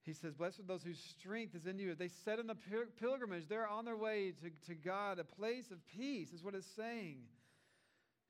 He 0.02 0.12
says, 0.12 0.34
Blessed 0.34 0.60
are 0.60 0.62
those 0.64 0.82
whose 0.82 0.98
strength 0.98 1.54
is 1.54 1.66
in 1.66 1.78
you. 1.78 1.94
They 1.94 2.08
set 2.08 2.38
in 2.38 2.46
the 2.46 2.56
pilgrimage. 3.00 3.48
They're 3.48 3.68
on 3.68 3.84
their 3.84 3.96
way 3.96 4.32
to, 4.42 4.50
to 4.68 4.74
God, 4.74 5.18
a 5.18 5.24
place 5.24 5.70
of 5.70 5.78
peace, 5.86 6.32
is 6.32 6.42
what 6.42 6.54
it's 6.54 6.66
saying. 6.66 7.18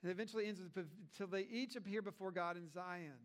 And 0.03 0.11
eventually 0.11 0.47
ends 0.47 0.61
with, 0.61 0.87
until 1.13 1.27
they 1.27 1.47
each 1.51 1.77
appear 1.77 2.03
before 2.03 2.31
God 2.31 2.57
in 2.57 2.69
Zion. 2.69 3.19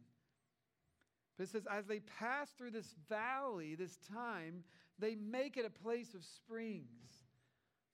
But 1.38 1.46
it 1.46 1.50
says, 1.50 1.64
as 1.72 1.86
they 1.86 2.00
pass 2.00 2.50
through 2.58 2.72
this 2.72 2.96
valley, 3.10 3.76
this 3.76 3.98
time, 4.12 4.64
they 5.00 5.16
make 5.16 5.58
it 5.58 5.66
a 5.66 5.70
place 5.70 6.14
of 6.14 6.24
springs. 6.24 6.88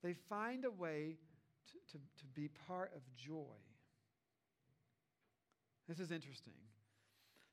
They 0.03 0.13
find 0.13 0.65
a 0.65 0.71
way 0.71 1.17
to, 1.67 1.97
to, 1.97 1.97
to 1.97 2.25
be 2.33 2.49
part 2.67 2.91
of 2.95 3.01
joy. 3.15 3.57
This 5.87 5.99
is 5.99 6.11
interesting. 6.11 6.53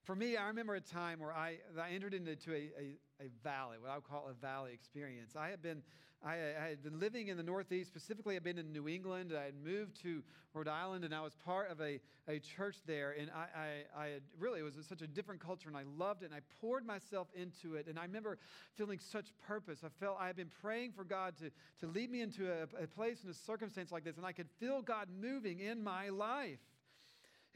For 0.06 0.14
me, 0.14 0.36
I 0.36 0.46
remember 0.46 0.76
a 0.76 0.80
time 0.80 1.18
where 1.18 1.32
I, 1.32 1.56
I 1.76 1.90
entered 1.90 2.14
into 2.14 2.52
a, 2.52 2.70
a, 2.78 3.24
a 3.24 3.28
valley, 3.42 3.76
what 3.80 3.90
I 3.90 3.96
would 3.96 4.04
call 4.04 4.28
a 4.30 4.34
valley 4.34 4.70
experience. 4.72 5.34
I 5.34 5.48
had 5.48 5.60
been 5.60 5.82
I, 6.24 6.34
I, 6.34 6.68
had 6.70 6.82
been 6.82 6.98
living 6.98 7.28
in 7.28 7.36
the 7.36 7.42
Northeast. 7.42 7.90
Specifically, 7.90 8.36
I'd 8.36 8.42
been 8.42 8.56
in 8.56 8.72
New 8.72 8.88
England. 8.88 9.34
I 9.38 9.44
had 9.44 9.54
moved 9.62 10.00
to 10.02 10.22
Rhode 10.54 10.68
Island, 10.68 11.04
and 11.04 11.14
I 11.14 11.20
was 11.20 11.34
part 11.44 11.70
of 11.70 11.80
a, 11.80 12.00
a 12.26 12.38
church 12.38 12.76
there. 12.86 13.14
And 13.18 13.30
I, 13.30 13.58
I, 13.98 14.04
I 14.04 14.06
had 14.06 14.22
really, 14.38 14.60
it 14.60 14.62
was 14.62 14.74
such 14.88 15.02
a 15.02 15.06
different 15.06 15.40
culture, 15.40 15.68
and 15.68 15.76
I 15.76 15.82
loved 15.98 16.22
it. 16.22 16.26
And 16.26 16.34
I 16.34 16.40
poured 16.60 16.86
myself 16.86 17.28
into 17.34 17.74
it. 17.74 17.86
And 17.86 17.98
I 17.98 18.02
remember 18.02 18.38
feeling 18.76 18.98
such 18.98 19.26
purpose. 19.46 19.80
I 19.84 19.88
felt 20.00 20.16
I 20.18 20.26
had 20.26 20.36
been 20.36 20.50
praying 20.62 20.92
for 20.92 21.04
God 21.04 21.34
to, 21.38 21.50
to 21.80 21.92
lead 21.92 22.10
me 22.10 22.22
into 22.22 22.50
a, 22.50 22.62
a 22.82 22.86
place 22.86 23.22
in 23.22 23.30
a 23.30 23.34
circumstance 23.34 23.92
like 23.92 24.04
this, 24.04 24.16
and 24.16 24.24
I 24.24 24.32
could 24.32 24.48
feel 24.58 24.82
God 24.82 25.08
moving 25.20 25.60
in 25.60 25.84
my 25.84 26.08
life. 26.08 26.60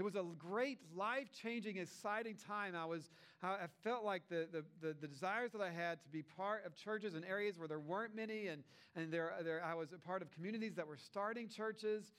It 0.01 0.03
was 0.03 0.15
a 0.17 0.25
great, 0.39 0.79
life 0.97 1.27
changing, 1.31 1.77
exciting 1.77 2.35
time. 2.35 2.75
I, 2.75 2.87
was, 2.87 3.11
I 3.43 3.67
felt 3.85 4.03
like 4.03 4.23
the, 4.31 4.49
the, 4.51 4.65
the, 4.81 4.97
the, 4.99 5.07
desires 5.07 5.53
that 5.53 5.61
I 5.61 5.71
had 5.71 6.03
to 6.05 6.09
be 6.09 6.23
part 6.23 6.65
of 6.65 6.75
churches 6.75 7.15
in 7.15 7.23
areas 7.23 7.59
where 7.59 7.69
there 7.69 7.81
weren't 7.81 8.17
many, 8.17 8.47
and, 8.47 8.65
and 8.97 9.13
there, 9.13 9.35
there, 9.45 9.63
I 9.63 9.75
was 9.75 9.93
a 9.93 9.99
part 9.99 10.23
of 10.23 10.31
communities 10.31 10.75
that 10.77 10.87
were 10.87 10.97
starting 10.97 11.51
churches, 11.51 12.15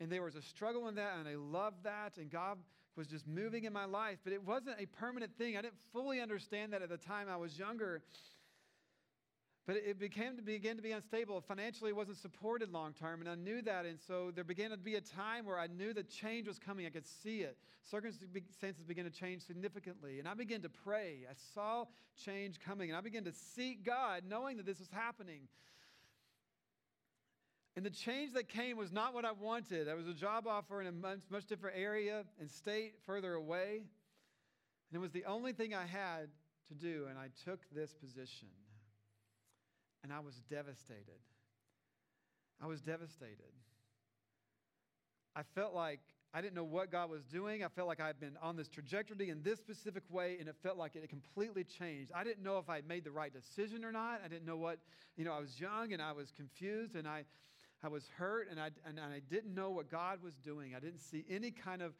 and 0.00 0.10
there 0.10 0.24
was 0.24 0.34
a 0.34 0.42
struggle 0.42 0.88
in 0.88 0.96
that, 0.96 1.12
and 1.16 1.28
I 1.28 1.36
loved 1.36 1.84
that, 1.84 2.18
and 2.18 2.28
God 2.28 2.58
was 2.96 3.06
just 3.06 3.28
moving 3.28 3.66
in 3.66 3.72
my 3.72 3.84
life, 3.84 4.18
but 4.24 4.32
it 4.32 4.44
wasn't 4.44 4.80
a 4.80 4.86
permanent 4.86 5.30
thing. 5.38 5.56
I 5.56 5.62
didn't 5.62 5.78
fully 5.92 6.20
understand 6.20 6.72
that 6.72 6.82
at 6.82 6.88
the 6.88 6.96
time 6.96 7.28
I 7.30 7.36
was 7.36 7.56
younger. 7.56 8.02
But 9.64 9.76
it 9.76 9.98
became 10.00 10.36
to 10.36 10.42
began 10.42 10.76
to 10.76 10.82
be 10.82 10.90
unstable. 10.90 11.40
Financially, 11.40 11.90
it 11.90 11.96
wasn't 11.96 12.16
supported 12.16 12.72
long 12.72 12.94
term, 12.94 13.20
and 13.20 13.30
I 13.30 13.36
knew 13.36 13.62
that. 13.62 13.86
And 13.86 13.98
so 14.08 14.32
there 14.34 14.42
began 14.42 14.70
to 14.70 14.76
be 14.76 14.96
a 14.96 15.00
time 15.00 15.46
where 15.46 15.58
I 15.58 15.68
knew 15.68 15.94
that 15.94 16.08
change 16.08 16.48
was 16.48 16.58
coming. 16.58 16.84
I 16.84 16.90
could 16.90 17.06
see 17.06 17.40
it. 17.40 17.56
Circumstances 17.88 18.84
began 18.84 19.04
to 19.04 19.10
change 19.10 19.42
significantly, 19.42 20.18
and 20.18 20.26
I 20.26 20.34
began 20.34 20.62
to 20.62 20.68
pray. 20.68 21.26
I 21.30 21.34
saw 21.54 21.84
change 22.24 22.58
coming, 22.58 22.90
and 22.90 22.96
I 22.96 23.02
began 23.02 23.24
to 23.24 23.32
seek 23.32 23.84
God, 23.84 24.24
knowing 24.28 24.56
that 24.56 24.66
this 24.66 24.80
was 24.80 24.88
happening. 24.90 25.42
And 27.76 27.86
the 27.86 27.90
change 27.90 28.32
that 28.34 28.48
came 28.48 28.76
was 28.76 28.92
not 28.92 29.14
what 29.14 29.24
I 29.24 29.32
wanted. 29.32 29.86
There 29.86 29.96
was 29.96 30.08
a 30.08 30.12
job 30.12 30.46
offer 30.46 30.80
in 30.80 30.88
a 30.88 30.92
much, 30.92 31.20
much 31.30 31.46
different 31.46 31.76
area 31.78 32.24
and 32.38 32.50
state 32.50 32.94
further 33.06 33.34
away. 33.34 33.76
And 34.90 34.96
it 34.96 34.98
was 34.98 35.12
the 35.12 35.24
only 35.24 35.52
thing 35.52 35.72
I 35.72 35.86
had 35.86 36.28
to 36.68 36.74
do, 36.74 37.06
and 37.08 37.18
I 37.18 37.28
took 37.44 37.60
this 37.72 37.94
position 37.94 38.48
and 40.02 40.12
I 40.12 40.20
was 40.20 40.34
devastated. 40.50 41.20
I 42.62 42.66
was 42.66 42.80
devastated. 42.80 43.52
I 45.34 45.42
felt 45.54 45.74
like 45.74 46.00
I 46.34 46.40
didn't 46.40 46.54
know 46.54 46.64
what 46.64 46.90
God 46.90 47.10
was 47.10 47.24
doing. 47.24 47.62
I 47.62 47.68
felt 47.68 47.88
like 47.88 48.00
I 48.00 48.06
had 48.06 48.18
been 48.18 48.38
on 48.40 48.56
this 48.56 48.68
trajectory 48.68 49.28
in 49.28 49.42
this 49.42 49.58
specific 49.58 50.02
way, 50.10 50.36
and 50.40 50.48
it 50.48 50.56
felt 50.62 50.78
like 50.78 50.96
it 50.96 51.08
completely 51.10 51.64
changed. 51.64 52.10
I 52.14 52.24
didn't 52.24 52.42
know 52.42 52.58
if 52.58 52.70
I 52.70 52.76
had 52.76 52.88
made 52.88 53.04
the 53.04 53.10
right 53.10 53.32
decision 53.32 53.84
or 53.84 53.92
not. 53.92 54.22
I 54.24 54.28
didn't 54.28 54.46
know 54.46 54.56
what, 54.56 54.78
you 55.16 55.24
know, 55.24 55.32
I 55.32 55.40
was 55.40 55.60
young 55.60 55.92
and 55.92 56.00
I 56.00 56.12
was 56.12 56.32
confused 56.34 56.96
and 56.96 57.06
I, 57.06 57.24
I 57.82 57.88
was 57.88 58.08
hurt 58.16 58.48
and 58.50 58.58
I, 58.58 58.70
and 58.86 58.98
I 58.98 59.20
didn't 59.28 59.54
know 59.54 59.70
what 59.70 59.90
God 59.90 60.22
was 60.22 60.34
doing. 60.38 60.74
I 60.74 60.80
didn't 60.80 61.00
see 61.00 61.24
any 61.28 61.50
kind 61.50 61.82
of 61.82 61.92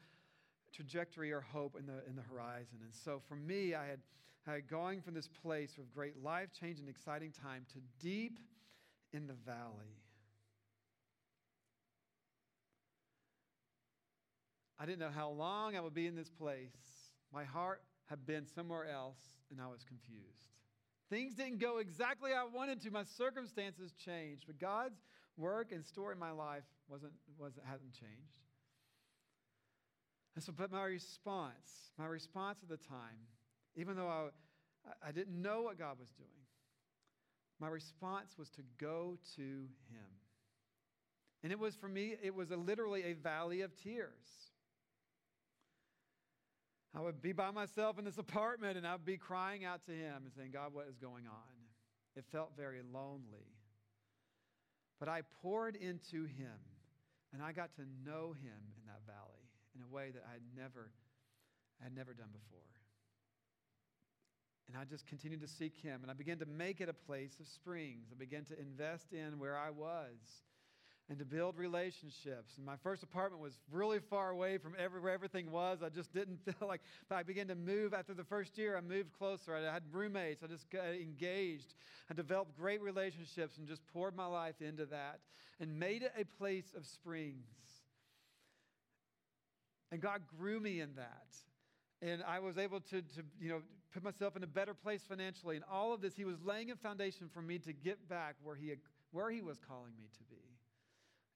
trajectory 0.73 1.31
or 1.31 1.43
hope 1.43 1.77
in 1.79 1.85
the, 1.87 2.03
in 2.09 2.17
the 2.17 2.23
horizon. 2.23 2.79
And 2.83 2.95
so 3.05 3.21
for 3.29 3.37
me, 3.37 3.75
I 3.75 3.87
had 3.87 4.01
uh, 4.49 4.53
going 4.69 5.01
from 5.01 5.15
this 5.15 5.29
place 5.29 5.79
of 5.79 5.93
great 5.95 6.23
life 6.23 6.49
change 6.59 6.79
and 6.79 6.89
exciting 6.89 7.33
time 7.33 7.65
to 7.73 7.79
deep 8.01 8.39
in 9.13 9.27
the 9.27 9.35
valley. 9.35 9.97
I 14.79 14.87
didn't 14.87 14.99
know 14.99 15.11
how 15.15 15.31
long 15.31 15.77
I 15.77 15.81
would 15.81 15.95
be 15.95 16.07
in 16.07 16.17
this 16.17 16.31
place. 16.31 16.73
My 17.33 17.45
heart 17.45 17.83
had 18.07 18.27
been 18.27 18.47
somewhere 18.47 18.91
else, 18.91 19.21
and 19.51 19.61
I 19.61 19.69
was 19.69 19.85
confused. 19.85 20.49
Things 21.09 21.35
didn't 21.35 21.61
go 21.61 21.79
exactly 21.79 22.33
I 22.33 22.45
wanted 22.45 22.81
to. 22.83 22.91
My 22.91 23.05
circumstances 23.05 23.93
changed, 23.93 24.45
but 24.47 24.59
God's 24.59 24.99
work 25.37 25.71
and 25.71 25.85
story 25.85 26.15
in 26.15 26.19
my 26.19 26.33
life 26.33 26.65
wasn't, 26.89 27.13
wasn't 27.39 27.65
hadn't 27.67 27.93
changed. 27.93 28.41
And 30.35 30.43
so, 30.43 30.53
but 30.57 30.73
my 30.73 30.85
response, 30.85 31.93
my 31.99 32.07
response 32.07 32.59
at 32.63 32.69
the 32.69 32.79
time 32.79 33.29
even 33.77 33.97
though 33.97 34.09
I, 34.09 35.09
I 35.09 35.13
didn't 35.13 35.41
know 35.41 35.63
what 35.63 35.79
God 35.79 35.99
was 35.99 36.09
doing, 36.17 36.29
my 37.61 37.69
response 37.69 38.37
was 38.39 38.51
to 38.51 38.63
go 38.79 39.17
to 39.37 39.43
Him. 39.43 40.11
And 41.43 41.53
it 41.53 41.59
was 41.59 41.75
for 41.75 41.89
me, 41.89 42.17
it 42.23 42.35
was 42.35 42.51
a, 42.51 42.57
literally 42.57 43.05
a 43.05 43.13
valley 43.15 43.63
of 43.63 43.75
tears. 43.77 44.51
I 46.95 47.01
would 47.01 47.23
be 47.23 47.33
by 47.33 47.51
myself 47.51 47.99
in 47.99 48.05
this 48.05 48.19
apartment 48.19 48.77
and 48.77 48.87
I'd 48.87 49.05
be 49.05 49.17
crying 49.17 49.65
out 49.65 49.85
to 49.87 49.93
Him 49.93 50.23
and 50.25 50.33
saying, 50.37 50.51
God, 50.53 50.75
what 50.75 50.87
is 50.89 50.97
going 50.97 51.27
on? 51.27 51.53
It 52.17 52.25
felt 52.31 52.51
very 52.57 52.81
lonely. 52.93 53.49
But 55.01 55.09
I 55.09 55.23
poured 55.41 55.75
into 55.77 56.27
Him 56.27 56.59
and 57.33 57.43
I 57.43 57.53
got 57.53 57.75
to 57.77 57.83
know 58.05 58.35
Him 58.43 58.61
in 58.77 58.87
that 58.87 59.01
valley 59.07 59.49
in 59.75 59.83
a 59.83 59.89
way 59.93 60.11
that 60.11 60.25
I 60.29 60.33
had 60.35 60.43
never, 60.55 60.91
I 61.81 61.85
had 61.85 61.97
never 61.97 62.13
done 62.13 62.29
before. 62.33 62.82
And 64.73 64.81
I 64.81 64.85
just 64.85 65.07
continued 65.07 65.43
to 65.43 65.49
seek 65.49 65.77
him. 65.77 66.01
And 66.01 66.11
I 66.11 66.15
began 66.15 66.39
to 66.39 66.47
make 66.47 66.81
it 66.81 66.89
a 66.89 66.95
place 66.95 67.39
of 67.41 67.47
springs. 67.47 68.09
I 68.11 68.19
began 68.19 68.45
to 68.47 68.59
invest 68.59 69.13
in 69.13 69.39
where 69.39 69.57
I 69.57 69.69
was 69.69 70.17
and 71.11 71.19
to 71.19 71.27
build 71.27 71.59
relationships. 71.59 72.57
And 72.57 72.65
my 72.65 72.77
first 72.77 73.03
apartment 73.03 73.43
was 73.43 73.59
really 73.71 73.99
far 73.99 74.31
away 74.31 74.57
from 74.57 74.75
every, 74.79 74.99
where 74.99 75.13
everything 75.13 75.51
was. 75.51 75.83
I 75.83 75.91
just 75.91 76.15
didn't 76.15 76.39
feel 76.45 76.67
like 76.67 76.81
I 77.11 77.23
began 77.23 77.49
to 77.49 77.55
move 77.55 77.93
after 77.93 78.15
the 78.15 78.25
first 78.25 78.57
year. 78.57 78.75
I 78.75 78.81
moved 78.81 79.13
closer. 79.13 79.55
I 79.55 79.71
had 79.71 79.83
roommates. 79.93 80.43
I 80.43 80.47
just 80.47 80.71
got 80.71 80.87
engaged. 80.87 81.75
I 82.11 82.15
developed 82.15 82.57
great 82.57 82.81
relationships 82.81 83.59
and 83.59 83.69
just 83.69 83.87
poured 83.89 84.17
my 84.17 84.27
life 84.27 84.63
into 84.63 84.87
that 84.87 85.21
and 85.61 85.79
made 85.79 86.03
it 86.03 86.15
a 86.19 86.25
place 86.39 86.73
of 86.75 86.87
springs. 86.87 87.45
And 89.91 90.01
God 90.01 90.23
grew 90.39 90.59
me 90.59 90.81
in 90.81 90.95
that 90.95 91.27
and 92.03 92.23
I 92.27 92.41
was 92.41 92.59
able 92.59 92.81
to, 92.81 93.01
to, 93.01 93.23
you 93.41 93.49
know, 93.49 93.63
put 93.95 94.03
myself 94.03 94.37
in 94.37 94.43
a 94.43 94.47
better 94.47 94.75
place 94.75 95.03
financially. 95.09 95.55
And 95.55 95.65
all 95.71 95.95
of 95.95 96.01
this, 96.01 96.17
he 96.17 96.25
was 96.25 96.43
laying 96.45 96.73
a 96.73 96.77
foundation 96.77 97.31
for 97.33 97.41
me 97.41 97.59
to 97.61 97.73
get 97.73 98.09
back 98.09 98.35
where 98.43 98.57
he, 98.57 98.75
where 99.13 99.31
he 99.31 99.41
was 99.41 99.59
calling 99.67 99.93
me 99.97 100.09
to 100.15 100.25
be. 100.25 100.43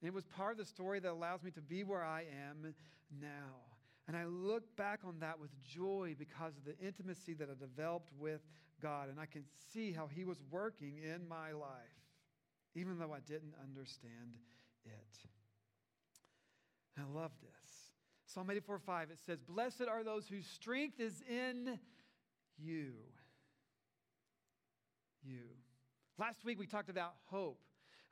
And 0.01 0.07
it 0.07 0.13
was 0.13 0.25
part 0.25 0.51
of 0.51 0.57
the 0.57 0.65
story 0.65 0.99
that 0.99 1.11
allows 1.11 1.41
me 1.41 1.51
to 1.51 1.61
be 1.61 1.83
where 1.83 2.03
I 2.03 2.25
am 2.49 2.73
now. 3.21 3.55
And 4.07 4.15
I 4.15 4.25
look 4.25 4.75
back 4.75 4.99
on 5.05 5.19
that 5.19 5.39
with 5.39 5.51
joy 5.63 6.15
because 6.17 6.53
of 6.57 6.65
the 6.65 6.77
intimacy 6.85 7.33
that 7.35 7.49
I 7.49 7.53
developed 7.59 8.09
with 8.19 8.41
God. 8.81 9.09
And 9.09 9.19
I 9.19 9.25
can 9.25 9.43
see 9.73 9.91
how 9.91 10.07
he 10.07 10.25
was 10.25 10.37
working 10.51 10.97
in 10.97 11.27
my 11.27 11.51
life, 11.51 11.69
even 12.75 12.99
though 12.99 13.13
I 13.13 13.19
didn't 13.19 13.53
understand 13.63 14.35
it. 14.85 14.91
And 16.95 17.05
I 17.05 17.19
love 17.19 17.31
this. 17.41 17.56
Psalm 18.37 18.51
84 18.51 18.77
5, 18.77 19.09
it 19.09 19.17
says, 19.25 19.41
Blessed 19.41 19.85
are 19.89 20.03
those 20.03 20.27
whose 20.27 20.45
strength 20.45 20.99
is 20.99 21.23
in 21.27 21.79
you. 22.59 22.91
You. 25.23 25.39
Last 26.19 26.45
week 26.45 26.59
we 26.59 26.67
talked 26.67 26.91
about 26.91 27.15
hope, 27.31 27.59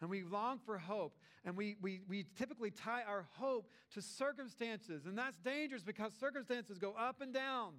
and 0.02 0.10
we 0.10 0.24
long 0.24 0.58
for 0.66 0.80
hope, 0.80 1.16
and 1.44 1.56
we, 1.56 1.76
we, 1.80 2.02
we 2.10 2.26
typically 2.40 2.72
tie 2.72 3.04
our 3.08 3.28
hope 3.34 3.70
to 3.94 4.02
circumstances, 4.02 5.06
and 5.06 5.16
that's 5.16 5.38
dangerous 5.38 5.84
because 5.84 6.12
circumstances 6.20 6.80
go 6.80 6.96
up 6.98 7.22
and 7.22 7.32
down. 7.32 7.74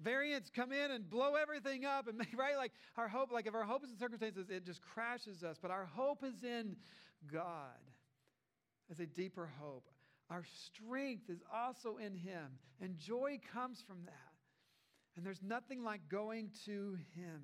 Variants 0.00 0.48
come 0.48 0.72
in 0.72 0.90
and 0.90 1.10
blow 1.10 1.34
everything 1.34 1.84
up, 1.84 2.08
and 2.08 2.18
right, 2.34 2.56
like 2.56 2.72
our 2.96 3.08
hope, 3.08 3.30
like 3.30 3.46
if 3.46 3.54
our 3.54 3.64
hope 3.64 3.84
is 3.84 3.90
in 3.90 3.98
circumstances, 3.98 4.48
it 4.48 4.64
just 4.64 4.80
crashes 4.80 5.44
us. 5.44 5.58
But 5.60 5.70
our 5.70 5.84
hope 5.84 6.24
is 6.24 6.42
in 6.42 6.76
God 7.30 7.76
as 8.90 9.00
a 9.00 9.06
deeper 9.06 9.50
hope. 9.60 9.91
Our 10.32 10.44
strength 10.64 11.28
is 11.28 11.42
also 11.54 11.98
in 11.98 12.14
Him, 12.14 12.58
and 12.80 12.96
joy 12.96 13.38
comes 13.52 13.84
from 13.86 13.98
that. 14.06 14.32
And 15.14 15.26
there's 15.26 15.42
nothing 15.42 15.84
like 15.84 16.00
going 16.08 16.48
to 16.64 16.96
Him 17.14 17.42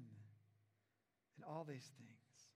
in 1.36 1.44
all 1.46 1.66
these 1.68 1.86
things. 1.98 2.48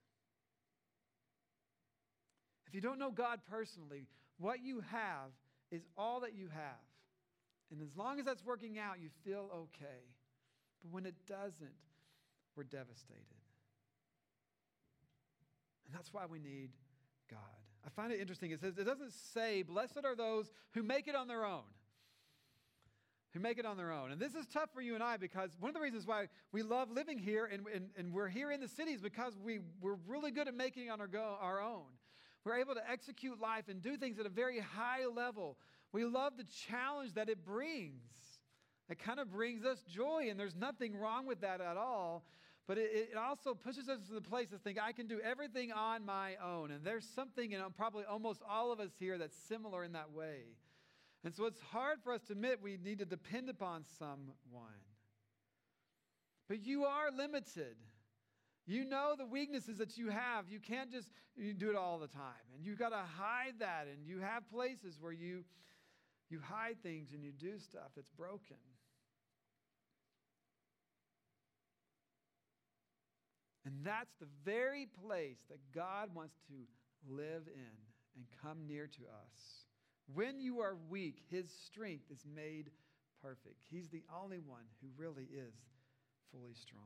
If 2.67 2.75
you 2.75 2.81
don't 2.81 2.99
know 2.99 3.11
God 3.11 3.41
personally, 3.51 4.07
what 4.39 4.65
you 4.65 4.83
have 4.91 5.33
is 5.71 5.83
all 5.99 6.21
that 6.21 6.35
you 6.35 6.49
have. 6.49 6.81
And 7.71 7.83
as 7.83 7.95
long 7.95 8.19
as 8.19 8.25
that's 8.25 8.43
working 8.43 8.79
out, 8.79 9.01
you 9.03 9.11
feel 9.27 9.51
okay. 9.53 10.01
But 10.83 10.93
when 10.93 11.05
it 11.05 11.15
doesn't, 11.29 11.77
we're 12.57 12.65
devastated. 12.65 13.21
And 15.87 15.95
that's 15.95 16.11
why 16.15 16.25
we 16.25 16.39
need 16.39 16.71
God. 17.31 17.39
I 17.85 17.91
find 17.91 18.13
it 18.13 18.21
interesting. 18.21 18.51
It 18.51 18.61
says, 18.61 18.79
it 18.79 18.85
doesn't 18.85 19.13
say, 19.35 19.63
blessed 19.63 20.01
are 20.05 20.15
those 20.15 20.51
who 20.73 20.83
make 20.83 21.09
it 21.09 21.15
on 21.15 21.29
their 21.29 21.45
own. 21.45 21.63
Who 23.35 23.41
make 23.41 23.59
it 23.59 23.65
on 23.65 23.77
their 23.77 23.93
own. 23.93 24.13
And 24.13 24.21
this 24.21 24.35
is 24.35 24.47
tough 24.47 24.71
for 24.75 24.83
you 24.83 24.95
and 24.95 25.03
I 25.03 25.17
because 25.17 25.51
one 25.59 25.71
of 25.71 25.75
the 25.75 25.81
reasons 25.81 26.07
why 26.07 26.29
we 26.53 26.63
love 26.63 26.91
living 26.91 27.19
here 27.19 27.47
and, 27.47 27.67
and, 27.75 27.89
and 27.97 28.13
we're 28.13 28.29
here 28.29 28.53
in 28.53 28.61
the 28.61 28.69
city 28.69 28.93
is 28.93 29.01
because 29.01 29.39
we, 29.43 29.61
we're 29.81 29.97
really 30.07 30.31
good 30.31 30.49
at 30.49 30.55
making 30.55 30.91
on 30.91 31.01
our, 31.01 31.07
go, 31.07 31.37
our 31.41 31.61
own. 31.61 31.87
We're 32.45 32.59
able 32.59 32.75
to 32.75 32.91
execute 32.91 33.41
life 33.41 33.69
and 33.69 33.81
do 33.81 33.97
things 33.97 34.19
at 34.19 34.27
a 34.27 34.31
very 34.31 34.59
high 34.59 35.07
level. 35.07 35.57
We 35.93 36.05
love 36.05 36.37
the 36.37 36.47
challenge 36.69 37.15
that 37.15 37.29
it 37.29 37.45
brings. 37.45 38.03
It 38.89 38.99
kind 38.99 39.21
of 39.21 39.31
brings 39.31 39.65
us 39.65 39.83
joy, 39.83 40.27
and 40.29 40.39
there's 40.39 40.57
nothing 40.57 40.97
wrong 40.97 41.27
with 41.27 41.41
that 41.43 41.61
at 41.61 41.77
all. 41.77 42.25
But 42.73 42.79
it, 42.79 43.11
it, 43.13 43.19
also 43.19 43.53
pushes 43.53 43.91
us 43.91 43.99
to 44.09 44.15
the 44.15 44.23
place 44.23 44.49
to 44.49 44.57
think, 44.57 44.79
I 44.83 44.93
can 44.93 45.07
do 45.07 45.21
everything 45.23 45.73
on 45.73 46.07
my 46.07 46.37
own. 46.43 46.71
And 46.71 46.83
there's 46.83 47.07
something 47.07 47.53
in 47.53 47.61
probably 47.77 48.05
almost 48.05 48.41
all 48.49 48.73
of 48.73 48.81
us 48.81 48.93
here 48.99 49.19
that's 49.19 49.37
similar 49.37 49.85
in 49.85 49.93
that 49.93 50.11
way. 50.13 50.57
And 51.23 51.35
so 51.35 51.45
it's 51.45 51.61
hard 51.61 51.99
for 52.03 52.15
us 52.15 52.23
to 52.29 52.33
admit 52.33 52.61
we 52.63 52.79
need 52.83 53.01
to 53.01 53.05
depend 53.05 53.51
upon 53.51 53.85
someone. 53.99 54.33
But 56.49 56.65
you 56.65 56.87
are 56.87 57.11
limited. 57.15 57.77
You 58.67 58.87
know 58.87 59.17
the 59.19 59.27
weaknesses 59.27 59.77
that 59.77 59.99
you 59.99 60.09
have. 60.09 60.49
You 60.49 60.59
can't 60.59 60.91
just 60.91 61.11
you 61.37 61.53
do 61.53 61.69
it 61.69 61.77
all 61.77 61.99
the 61.99 62.09
time. 62.09 62.47
And 62.57 62.65
you've 62.65 62.79
got 62.79 62.89
to 62.89 63.03
hide 63.19 63.59
that. 63.59 63.87
And 63.87 64.07
you 64.07 64.21
have 64.21 64.51
places 64.51 64.97
where 64.99 65.13
you, 65.13 65.45
you 66.31 66.41
hide 66.43 66.83
things 66.83 67.13
and 67.13 67.23
you 67.23 67.33
do 67.33 67.59
stuff 67.59 67.91
that's 67.95 68.13
broken. 68.13 68.57
And 73.65 73.75
that's 73.85 74.15
the 74.21 74.27
very 74.45 74.89
place 75.07 75.39
that 75.49 75.59
God 75.75 76.15
wants 76.15 76.35
to 76.49 76.55
live 77.09 77.47
in 77.47 77.77
and 78.17 78.25
come 78.43 78.67
near 78.67 78.87
to 78.87 79.03
us. 79.03 79.67
When 80.15 80.41
you 80.41 80.61
are 80.61 80.77
weak, 80.89 81.23
his 81.31 81.47
strength 81.67 82.05
is 82.11 82.25
made 82.35 82.71
perfect. 83.23 83.63
He's 83.71 83.89
the 83.89 84.03
only 84.23 84.39
one 84.39 84.65
who 84.81 84.89
really 84.97 85.29
is 85.33 85.55
fully 86.33 86.55
strong. 86.55 86.83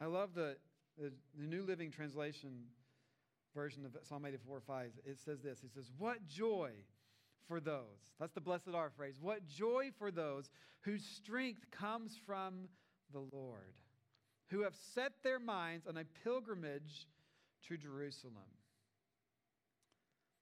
I 0.00 0.06
love 0.06 0.30
the, 0.34 0.56
the, 0.98 1.12
the 1.38 1.46
New 1.46 1.62
Living 1.62 1.90
Translation 1.90 2.64
version 3.54 3.84
of 3.84 3.94
Psalm 4.04 4.24
84 4.24 4.60
5. 4.60 4.90
It 5.04 5.20
says 5.20 5.40
this 5.42 5.62
It 5.62 5.72
says, 5.74 5.90
What 5.98 6.26
joy 6.26 6.70
for 7.46 7.60
those. 7.60 8.12
That's 8.18 8.32
the 8.32 8.40
blessed 8.40 8.68
are 8.72 8.90
phrase. 8.96 9.16
What 9.20 9.46
joy 9.46 9.90
for 9.98 10.10
those 10.10 10.48
whose 10.82 11.04
strength 11.04 11.66
comes 11.72 12.18
from 12.24 12.68
the 13.12 13.24
Lord, 13.32 13.74
who 14.50 14.62
have 14.62 14.74
set 14.94 15.12
their 15.22 15.38
minds 15.38 15.86
on 15.86 15.96
a 15.96 16.04
pilgrimage 16.24 17.06
to 17.68 17.76
Jerusalem. 17.76 18.34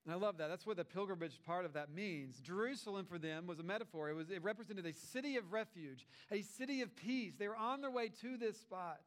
And 0.04 0.14
I 0.14 0.16
love 0.18 0.38
that. 0.38 0.48
That's 0.48 0.66
what 0.66 0.78
the 0.78 0.84
pilgrimage 0.84 1.42
part 1.44 1.66
of 1.66 1.74
that 1.74 1.90
means. 1.90 2.40
Jerusalem 2.40 3.04
for 3.04 3.18
them 3.18 3.46
was 3.46 3.58
a 3.58 3.62
metaphor. 3.62 4.08
It, 4.08 4.14
was, 4.14 4.30
it 4.30 4.42
represented 4.42 4.86
a 4.86 4.94
city 4.94 5.36
of 5.36 5.52
refuge, 5.52 6.06
a 6.30 6.40
city 6.40 6.80
of 6.80 6.96
peace. 6.96 7.34
They 7.38 7.46
were 7.46 7.56
on 7.56 7.82
their 7.82 7.90
way 7.90 8.08
to 8.22 8.38
this 8.38 8.58
spot. 8.58 9.02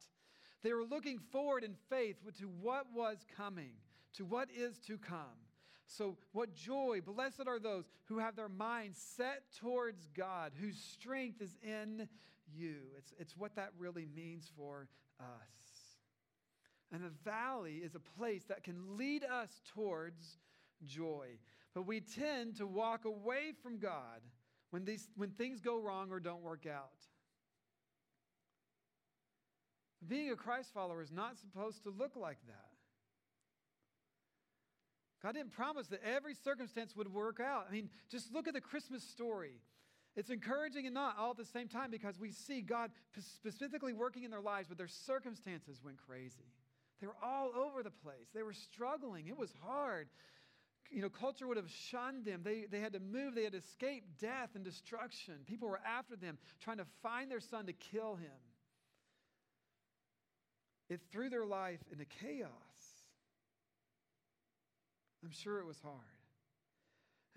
They 0.62 0.72
were 0.72 0.84
looking 0.84 1.18
forward 1.18 1.64
in 1.64 1.74
faith 1.90 2.16
to 2.38 2.44
what 2.60 2.86
was 2.94 3.18
coming, 3.36 3.72
to 4.14 4.24
what 4.24 4.48
is 4.56 4.78
to 4.86 4.96
come. 4.96 5.42
So, 5.88 6.16
what 6.30 6.54
joy, 6.54 7.00
blessed 7.04 7.48
are 7.48 7.58
those 7.58 7.84
who 8.04 8.18
have 8.18 8.36
their 8.36 8.48
minds 8.48 8.98
set 9.16 9.42
towards 9.60 10.08
God, 10.16 10.52
whose 10.58 10.78
strength 10.78 11.42
is 11.42 11.56
in 11.62 12.08
you. 12.56 12.76
It's, 12.98 13.12
it's 13.18 13.36
what 13.36 13.56
that 13.56 13.70
really 13.78 14.06
means 14.14 14.50
for 14.56 14.88
us. 15.20 15.26
And 16.92 17.02
the 17.02 17.12
valley 17.24 17.76
is 17.76 17.94
a 17.94 18.00
place 18.00 18.44
that 18.48 18.64
can 18.64 18.96
lead 18.98 19.24
us 19.24 19.50
towards 19.74 20.38
joy. 20.84 21.38
But 21.74 21.86
we 21.86 22.00
tend 22.00 22.56
to 22.56 22.66
walk 22.66 23.04
away 23.04 23.52
from 23.62 23.78
God 23.78 24.20
when, 24.70 24.84
these, 24.84 25.08
when 25.16 25.30
things 25.30 25.60
go 25.60 25.78
wrong 25.78 26.10
or 26.10 26.20
don't 26.20 26.42
work 26.42 26.66
out. 26.66 26.90
Being 30.06 30.30
a 30.30 30.36
Christ 30.36 30.74
follower 30.74 31.00
is 31.00 31.12
not 31.12 31.38
supposed 31.38 31.84
to 31.84 31.90
look 31.90 32.16
like 32.16 32.38
that. 32.46 32.72
God 35.22 35.34
didn't 35.34 35.52
promise 35.52 35.86
that 35.88 36.00
every 36.04 36.34
circumstance 36.34 36.96
would 36.96 37.12
work 37.12 37.38
out. 37.38 37.66
I 37.68 37.72
mean, 37.72 37.88
just 38.10 38.32
look 38.34 38.48
at 38.48 38.54
the 38.54 38.60
Christmas 38.60 39.04
story. 39.04 39.60
It's 40.14 40.30
encouraging 40.30 40.86
and 40.86 40.94
not 40.94 41.16
all 41.18 41.30
at 41.30 41.38
the 41.38 41.44
same 41.44 41.68
time 41.68 41.90
because 41.90 42.18
we 42.18 42.32
see 42.32 42.60
God 42.60 42.90
specifically 43.18 43.94
working 43.94 44.24
in 44.24 44.30
their 44.30 44.42
lives, 44.42 44.68
but 44.68 44.76
their 44.76 44.88
circumstances 44.88 45.80
went 45.82 45.96
crazy. 46.06 46.52
They 47.00 47.06
were 47.06 47.16
all 47.22 47.50
over 47.56 47.82
the 47.82 47.90
place. 47.90 48.28
They 48.34 48.42
were 48.42 48.52
struggling. 48.52 49.26
It 49.26 49.36
was 49.36 49.52
hard. 49.64 50.08
You 50.90 51.00
know, 51.00 51.08
culture 51.08 51.48
would 51.48 51.56
have 51.56 51.70
shunned 51.70 52.26
them. 52.26 52.42
They, 52.44 52.66
they 52.70 52.80
had 52.80 52.92
to 52.92 53.00
move. 53.00 53.34
They 53.34 53.44
had 53.44 53.52
to 53.52 53.58
escape 53.58 54.04
death 54.20 54.50
and 54.54 54.62
destruction. 54.62 55.36
People 55.46 55.68
were 55.68 55.80
after 55.86 56.14
them, 56.14 56.36
trying 56.60 56.76
to 56.76 56.86
find 57.02 57.30
their 57.30 57.40
son 57.40 57.66
to 57.66 57.72
kill 57.72 58.16
him. 58.16 58.30
It 60.90 61.00
threw 61.10 61.30
their 61.30 61.46
life 61.46 61.80
into 61.90 62.04
chaos. 62.04 62.50
I'm 65.24 65.30
sure 65.30 65.58
it 65.58 65.66
was 65.66 65.80
hard. 65.80 65.96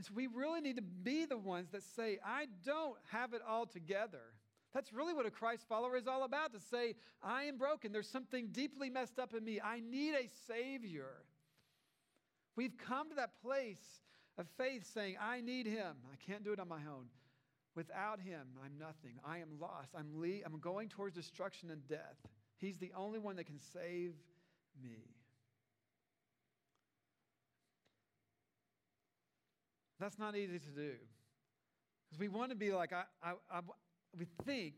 So 0.01 0.11
we 0.13 0.27
really 0.27 0.61
need 0.61 0.75
to 0.75 0.81
be 0.81 1.25
the 1.25 1.37
ones 1.37 1.69
that 1.71 1.81
say, 1.81 2.19
I 2.25 2.47
don't 2.65 2.95
have 3.11 3.33
it 3.33 3.41
all 3.47 3.65
together. 3.65 4.21
That's 4.73 4.91
really 4.91 5.13
what 5.13 5.25
a 5.25 5.31
Christ 5.31 5.65
follower 5.69 5.95
is 5.95 6.05
all 6.05 6.23
about 6.23 6.51
to 6.53 6.59
say, 6.59 6.95
I 7.23 7.43
am 7.43 7.57
broken. 7.57 7.93
There's 7.93 8.09
something 8.09 8.49
deeply 8.51 8.89
messed 8.89 9.19
up 9.19 9.33
in 9.33 9.43
me. 9.43 9.61
I 9.63 9.79
need 9.79 10.15
a 10.15 10.27
Savior. 10.47 11.23
We've 12.57 12.77
come 12.77 13.09
to 13.09 13.15
that 13.15 13.41
place 13.41 14.01
of 14.37 14.47
faith 14.57 14.85
saying, 14.93 15.15
I 15.21 15.39
need 15.39 15.65
Him. 15.65 15.95
I 16.11 16.17
can't 16.29 16.43
do 16.43 16.51
it 16.51 16.59
on 16.59 16.67
my 16.67 16.81
own. 16.91 17.05
Without 17.73 18.19
Him, 18.19 18.47
I'm 18.63 18.77
nothing. 18.77 19.17
I 19.25 19.37
am 19.37 19.59
lost. 19.61 19.91
I'm, 19.97 20.19
le- 20.19 20.43
I'm 20.45 20.59
going 20.59 20.89
towards 20.89 21.15
destruction 21.15 21.71
and 21.71 21.87
death. 21.87 22.17
He's 22.57 22.77
the 22.77 22.91
only 22.97 23.19
one 23.19 23.37
that 23.37 23.45
can 23.45 23.59
save 23.59 24.13
me. 24.81 25.15
That's 30.05 30.19
not 30.19 30.35
easy 30.35 30.59
to 30.59 30.69
do. 30.69 30.91
Because 32.05 32.19
we 32.19 32.27
want 32.27 32.51
to 32.51 32.55
be 32.55 32.71
like, 32.71 32.93
I, 32.93 33.05
I, 33.23 33.31
I, 33.51 33.61
we 34.15 34.27
think, 34.45 34.75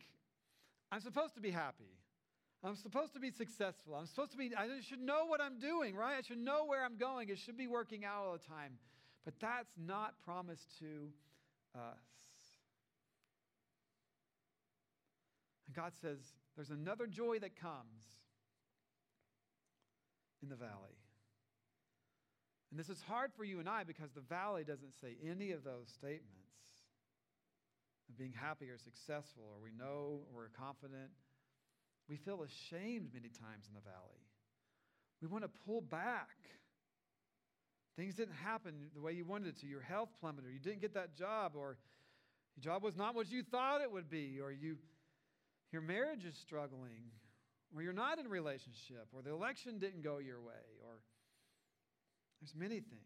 I'm 0.89 1.01
supposed 1.01 1.35
to 1.35 1.41
be 1.41 1.51
happy. 1.51 1.97
I'm 2.63 2.77
supposed 2.77 3.11
to 3.13 3.19
be 3.19 3.29
successful. 3.29 3.95
I'm 3.95 4.05
supposed 4.05 4.31
to 4.31 4.37
be, 4.37 4.51
I 4.57 4.79
should 4.87 5.01
know 5.01 5.25
what 5.25 5.41
I'm 5.41 5.59
doing, 5.59 5.97
right? 5.97 6.15
I 6.17 6.21
should 6.21 6.37
know 6.37 6.63
where 6.63 6.81
I'm 6.85 6.95
going. 6.95 7.27
It 7.27 7.39
should 7.39 7.57
be 7.57 7.67
working 7.67 8.05
out 8.05 8.23
all 8.25 8.31
the 8.31 8.47
time. 8.47 8.77
But 9.25 9.33
that's 9.41 9.73
not 9.77 10.13
promised 10.23 10.79
to 10.79 11.09
us. 11.75 11.97
And 15.65 15.75
God 15.75 15.91
says, 16.01 16.19
there's 16.55 16.69
another 16.69 17.05
joy 17.05 17.39
that 17.39 17.59
comes 17.59 18.05
in 20.41 20.47
the 20.47 20.55
valley. 20.55 20.96
And 22.71 22.79
this 22.79 22.89
is 22.89 23.01
hard 23.01 23.31
for 23.35 23.43
you 23.43 23.59
and 23.59 23.69
I 23.69 23.83
because 23.83 24.11
the 24.11 24.21
valley 24.21 24.63
doesn't 24.63 24.93
say 24.99 25.15
any 25.23 25.51
of 25.51 25.63
those 25.63 25.89
statements 25.89 26.33
of 28.09 28.17
being 28.17 28.33
happy 28.33 28.69
or 28.69 28.77
successful 28.77 29.43
or 29.43 29.61
we 29.63 29.71
know 29.71 30.21
or 30.33 30.43
we're 30.43 30.49
confident. 30.49 31.11
We 32.09 32.17
feel 32.17 32.43
ashamed 32.43 33.13
many 33.13 33.29
times 33.29 33.67
in 33.67 33.73
the 33.73 33.81
valley. 33.81 34.27
We 35.21 35.27
want 35.27 35.43
to 35.43 35.49
pull 35.65 35.81
back. 35.81 36.37
Things 37.95 38.15
didn't 38.15 38.35
happen 38.35 38.91
the 38.93 39.01
way 39.01 39.13
you 39.13 39.25
wanted 39.25 39.47
it 39.49 39.59
to. 39.61 39.67
Your 39.67 39.81
health 39.81 40.09
plummeted, 40.19 40.45
or 40.45 40.51
you 40.51 40.59
didn't 40.59 40.81
get 40.81 40.93
that 40.93 41.15
job, 41.15 41.53
or 41.55 41.77
your 42.55 42.73
job 42.73 42.83
was 42.83 42.95
not 42.95 43.15
what 43.15 43.29
you 43.31 43.43
thought 43.43 43.81
it 43.81 43.91
would 43.91 44.09
be, 44.09 44.39
or 44.39 44.51
you, 44.51 44.77
your 45.71 45.81
marriage 45.81 46.23
is 46.23 46.35
struggling, 46.35 47.11
or 47.75 47.81
you're 47.81 47.93
not 47.93 48.19
in 48.19 48.27
a 48.27 48.29
relationship, 48.29 49.07
or 49.11 49.21
the 49.23 49.31
election 49.31 49.79
didn't 49.79 50.03
go 50.03 50.19
your 50.19 50.39
way, 50.39 50.53
or 50.83 50.99
there's 52.39 52.55
many 52.55 52.79
things. 52.79 53.03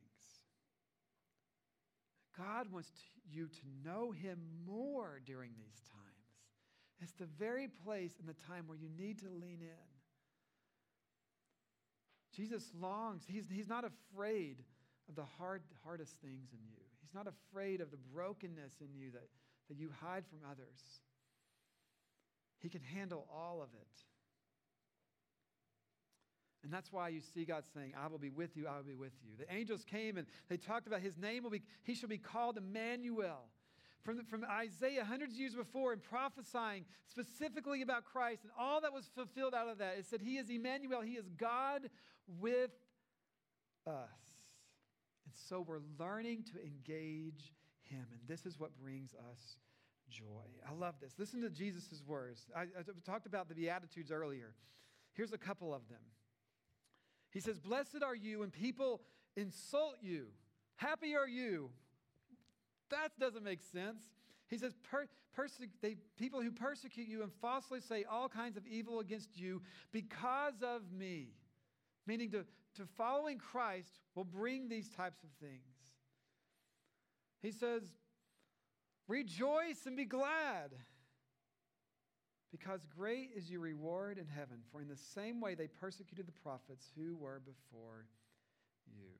God 2.37 2.71
wants 2.71 2.89
to, 2.89 3.01
you 3.29 3.47
to 3.47 3.89
know 3.89 4.11
Him 4.11 4.39
more 4.65 5.21
during 5.25 5.51
these 5.57 5.81
times. 5.91 6.01
It's 7.01 7.13
the 7.13 7.27
very 7.39 7.67
place 7.67 8.13
and 8.19 8.27
the 8.27 8.35
time 8.47 8.67
where 8.67 8.77
you 8.77 8.89
need 8.97 9.19
to 9.19 9.29
lean 9.29 9.59
in. 9.61 9.91
Jesus 12.35 12.71
longs, 12.79 13.23
He's, 13.27 13.45
he's 13.51 13.67
not 13.67 13.83
afraid 13.83 14.63
of 15.09 15.15
the 15.15 15.25
hard, 15.37 15.63
hardest 15.83 16.13
things 16.21 16.49
in 16.53 16.59
you. 16.69 16.81
He's 17.01 17.13
not 17.13 17.27
afraid 17.27 17.81
of 17.81 17.91
the 17.91 17.97
brokenness 18.13 18.75
in 18.79 18.95
you 18.95 19.11
that, 19.11 19.27
that 19.69 19.77
you 19.77 19.89
hide 20.01 20.23
from 20.27 20.39
others. 20.49 21.01
He 22.59 22.69
can 22.69 22.81
handle 22.81 23.27
all 23.33 23.61
of 23.61 23.69
it. 23.73 24.10
And 26.63 26.71
that's 26.71 26.91
why 26.91 27.09
you 27.09 27.21
see 27.21 27.43
God 27.43 27.63
saying, 27.73 27.93
I 27.97 28.07
will 28.07 28.19
be 28.19 28.29
with 28.29 28.55
you, 28.55 28.67
I 28.67 28.77
will 28.77 28.83
be 28.83 28.93
with 28.93 29.13
you. 29.23 29.31
The 29.37 29.51
angels 29.53 29.83
came 29.83 30.17
and 30.17 30.27
they 30.49 30.57
talked 30.57 30.87
about 30.87 31.01
his 31.01 31.17
name 31.17 31.43
will 31.43 31.49
be, 31.49 31.63
he 31.83 31.95
shall 31.95 32.09
be 32.09 32.17
called 32.17 32.57
Emmanuel. 32.57 33.49
From, 34.03 34.25
from 34.25 34.43
Isaiah 34.45 35.05
hundreds 35.05 35.33
of 35.33 35.39
years 35.39 35.53
before 35.53 35.93
and 35.93 36.01
prophesying 36.01 36.85
specifically 37.07 37.83
about 37.83 38.03
Christ 38.03 38.43
and 38.43 38.51
all 38.57 38.81
that 38.81 38.91
was 38.91 39.09
fulfilled 39.13 39.53
out 39.53 39.67
of 39.67 39.77
that. 39.77 39.95
It 39.99 40.05
said, 40.07 40.21
He 40.21 40.37
is 40.37 40.49
Emmanuel, 40.49 41.01
He 41.01 41.13
is 41.13 41.29
God 41.37 41.87
with 42.39 42.71
us. 43.85 44.09
And 45.25 45.35
so 45.47 45.63
we're 45.67 45.81
learning 45.99 46.45
to 46.51 46.61
engage 46.65 47.53
Him. 47.83 48.07
And 48.11 48.21
this 48.27 48.47
is 48.47 48.59
what 48.59 48.71
brings 48.81 49.13
us 49.13 49.57
joy. 50.09 50.49
I 50.67 50.73
love 50.73 50.95
this. 50.99 51.13
Listen 51.19 51.41
to 51.41 51.49
Jesus' 51.51 52.01
words. 52.05 52.47
I, 52.55 52.61
I 52.61 52.83
talked 53.05 53.27
about 53.27 53.49
the 53.49 53.55
Beatitudes 53.55 54.11
earlier. 54.11 54.55
Here's 55.13 55.31
a 55.31 55.37
couple 55.37 55.75
of 55.75 55.87
them. 55.89 55.99
He 57.31 57.39
says, 57.39 57.59
Blessed 57.59 58.03
are 58.03 58.15
you 58.15 58.39
when 58.39 58.51
people 58.51 59.01
insult 59.35 59.97
you. 60.01 60.27
Happy 60.75 61.15
are 61.15 61.27
you. 61.27 61.69
That 62.89 63.11
doesn't 63.19 63.43
make 63.43 63.61
sense. 63.61 64.03
He 64.49 64.57
says, 64.57 64.73
per, 64.91 65.07
perse- 65.33 65.61
they, 65.81 65.95
People 66.17 66.41
who 66.41 66.51
persecute 66.51 67.07
you 67.07 67.23
and 67.23 67.31
falsely 67.41 67.79
say 67.79 68.03
all 68.03 68.27
kinds 68.27 68.57
of 68.57 68.67
evil 68.67 68.99
against 68.99 69.39
you 69.39 69.61
because 69.91 70.61
of 70.61 70.91
me. 70.91 71.29
Meaning, 72.05 72.31
to, 72.31 72.45
to 72.75 72.85
following 72.97 73.37
Christ 73.37 73.99
will 74.13 74.25
bring 74.25 74.67
these 74.67 74.89
types 74.89 75.23
of 75.23 75.29
things. 75.39 75.61
He 77.41 77.51
says, 77.51 77.83
Rejoice 79.07 79.85
and 79.85 79.95
be 79.95 80.05
glad 80.05 80.71
because 82.51 82.81
great 82.97 83.29
is 83.35 83.49
your 83.49 83.61
reward 83.61 84.17
in 84.17 84.27
heaven, 84.27 84.57
for 84.71 84.81
in 84.81 84.89
the 84.89 84.97
same 85.15 85.39
way 85.39 85.55
they 85.55 85.67
persecuted 85.67 86.27
the 86.27 86.41
prophets 86.43 86.91
who 86.97 87.15
were 87.15 87.39
before 87.39 88.05
you. 88.87 89.13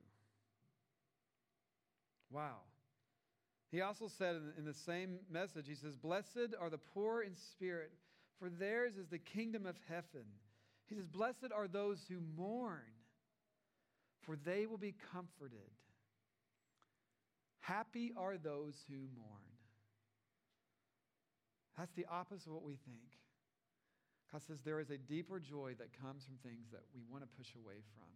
Wow. 2.30 2.58
He 3.70 3.80
also 3.80 4.08
said 4.08 4.36
in 4.58 4.66
the 4.66 4.74
same 4.74 5.18
message, 5.30 5.66
he 5.66 5.74
says, 5.74 5.96
Blessed 5.96 6.54
are 6.60 6.68
the 6.68 6.78
poor 6.78 7.22
in 7.22 7.34
spirit, 7.34 7.92
for 8.38 8.50
theirs 8.50 8.96
is 8.96 9.08
the 9.08 9.18
kingdom 9.18 9.64
of 9.64 9.76
heaven. 9.88 10.26
He 10.86 10.94
says, 10.94 11.06
Blessed 11.06 11.52
are 11.54 11.68
those 11.68 12.04
who 12.08 12.16
mourn, 12.36 12.80
for 14.20 14.36
they 14.36 14.66
will 14.66 14.78
be 14.78 14.94
comforted. 15.12 15.70
Happy 17.60 18.12
are 18.16 18.36
those 18.36 18.74
who 18.88 18.96
mourn. 19.16 19.52
That's 21.78 21.92
the 21.94 22.06
opposite 22.10 22.48
of 22.48 22.54
what 22.54 22.64
we 22.64 22.76
think. 22.84 23.21
God 24.32 24.42
says 24.42 24.60
there 24.64 24.80
is 24.80 24.90
a 24.90 24.96
deeper 24.96 25.38
joy 25.38 25.74
that 25.78 25.92
comes 26.00 26.24
from 26.24 26.40
things 26.42 26.72
that 26.72 26.82
we 26.96 27.02
want 27.10 27.22
to 27.22 27.28
push 27.36 27.52
away 27.54 27.84
from. 27.94 28.08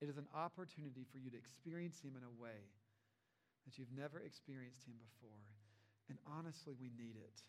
It 0.00 0.08
is 0.08 0.16
an 0.16 0.26
opportunity 0.34 1.04
for 1.10 1.18
you 1.18 1.30
to 1.30 1.36
experience 1.36 2.00
Him 2.00 2.14
in 2.16 2.22
a 2.22 2.42
way 2.42 2.70
that 3.66 3.78
you've 3.78 3.92
never 3.96 4.20
experienced 4.20 4.86
Him 4.86 4.94
before. 4.98 5.42
And 6.08 6.18
honestly, 6.26 6.74
we 6.80 6.90
need 6.96 7.16
it. 7.16 7.42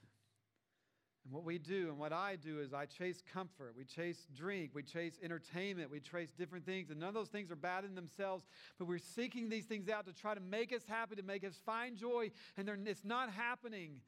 And 1.26 1.34
what 1.34 1.46
we 1.46 1.58
do 1.58 1.88
and 1.90 1.98
what 1.98 2.12
I 2.12 2.36
do 2.36 2.60
is 2.60 2.74
I 2.74 2.86
chase 2.86 3.24
comfort. 3.34 3.74
We 3.78 3.86
chase 3.86 4.28
drink. 4.36 4.72
We 4.74 4.84
chase 4.84 5.18
entertainment. 5.24 5.90
We 5.90 6.00
chase 6.00 6.34
different 6.38 6.66
things. 6.66 6.90
And 6.90 7.00
none 7.00 7.10
of 7.10 7.16
those 7.16 7.30
things 7.30 7.50
are 7.50 7.56
bad 7.56 7.86
in 7.86 7.96
themselves, 7.96 8.46
but 8.78 8.88
we're 8.88 8.98
seeking 8.98 9.48
these 9.48 9.66
things 9.66 9.90
out 9.90 10.06
to 10.08 10.14
try 10.14 10.34
to 10.34 10.42
make 10.42 10.74
us 10.74 10.84
happy, 10.88 11.16
to 11.16 11.24
make 11.24 11.46
us 11.46 11.60
find 11.66 11.98
joy. 11.98 12.32
And 12.58 12.70
it's 12.88 13.06
not 13.06 13.32
happening. 13.32 14.02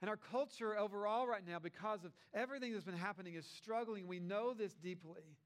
And 0.00 0.08
our 0.08 0.16
culture 0.16 0.78
overall, 0.78 1.26
right 1.26 1.46
now, 1.46 1.58
because 1.58 2.04
of 2.04 2.12
everything 2.32 2.72
that's 2.72 2.86
been 2.86 2.96
happening, 2.96 3.34
is 3.34 3.46
struggling. 3.46 4.06
We 4.06 4.18
know 4.18 4.54
this 4.54 4.72
deeply. 4.74 5.36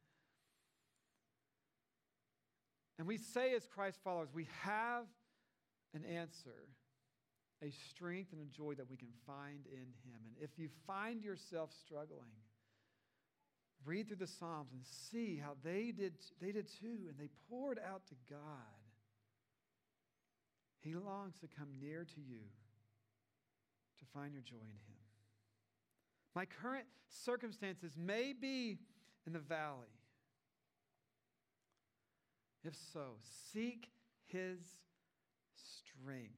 And 2.99 3.09
we 3.09 3.19
say, 3.19 3.55
as 3.55 3.67
Christ 3.67 3.99
followers, 4.05 4.29
we 4.33 4.47
have 4.63 5.07
an 5.93 6.05
answer, 6.05 6.69
a 7.63 7.73
strength 7.91 8.33
and 8.33 8.41
a 8.41 8.45
joy 8.45 8.75
that 8.75 8.89
we 8.89 8.97
can 8.97 9.09
find 9.27 9.67
in 9.73 9.79
Him. 9.79 10.21
And 10.25 10.35
if 10.41 10.57
you 10.57 10.69
find 10.87 11.21
yourself 11.21 11.71
struggling, 11.85 12.31
read 13.85 14.07
through 14.07 14.19
the 14.19 14.29
Psalms 14.29 14.71
and 14.73 14.83
see 14.85 15.37
how 15.37 15.57
they 15.65 15.93
did, 15.97 16.15
they 16.41 16.53
did 16.53 16.69
too, 16.69 17.09
and 17.09 17.19
they 17.19 17.29
poured 17.51 17.81
out 17.85 18.07
to 18.07 18.15
God. 18.31 18.41
He 20.81 20.95
longs 20.95 21.35
to 21.41 21.49
come 21.49 21.69
near 21.81 22.05
to 22.05 22.21
you 22.21 22.41
to 24.05 24.19
find 24.19 24.33
your 24.33 24.43
joy 24.43 24.57
in 24.57 24.79
Him. 24.87 25.01
My 26.35 26.45
current 26.45 26.87
circumstances 27.09 27.97
may 27.97 28.33
be 28.33 28.79
in 29.27 29.33
the 29.33 29.39
valley. 29.39 29.89
If 32.65 32.75
so, 32.93 33.17
seek 33.53 33.89
His 34.27 34.59
strength. 35.55 36.33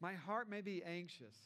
My 0.00 0.14
heart 0.14 0.48
may 0.48 0.60
be 0.60 0.82
anxious, 0.84 1.36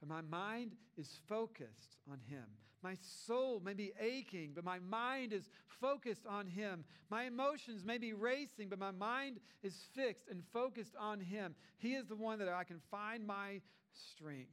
but 0.00 0.08
my 0.08 0.20
mind 0.22 0.76
is 0.96 1.18
focused 1.28 1.96
on 2.10 2.18
Him. 2.28 2.44
My 2.82 2.94
soul 3.26 3.60
may 3.64 3.74
be 3.74 3.92
aching, 4.00 4.52
but 4.54 4.64
my 4.64 4.78
mind 4.78 5.32
is 5.32 5.50
focused 5.80 6.26
on 6.26 6.46
Him. 6.46 6.84
My 7.10 7.24
emotions 7.24 7.84
may 7.84 7.98
be 7.98 8.12
racing, 8.12 8.68
but 8.68 8.78
my 8.78 8.92
mind 8.92 9.40
is 9.62 9.74
fixed 9.94 10.28
and 10.30 10.42
focused 10.52 10.94
on 10.98 11.20
Him. 11.20 11.54
He 11.78 11.94
is 11.94 12.06
the 12.06 12.16
one 12.16 12.38
that 12.38 12.48
I 12.48 12.64
can 12.64 12.80
find 12.90 13.26
my 13.26 13.60
strength. 13.92 14.52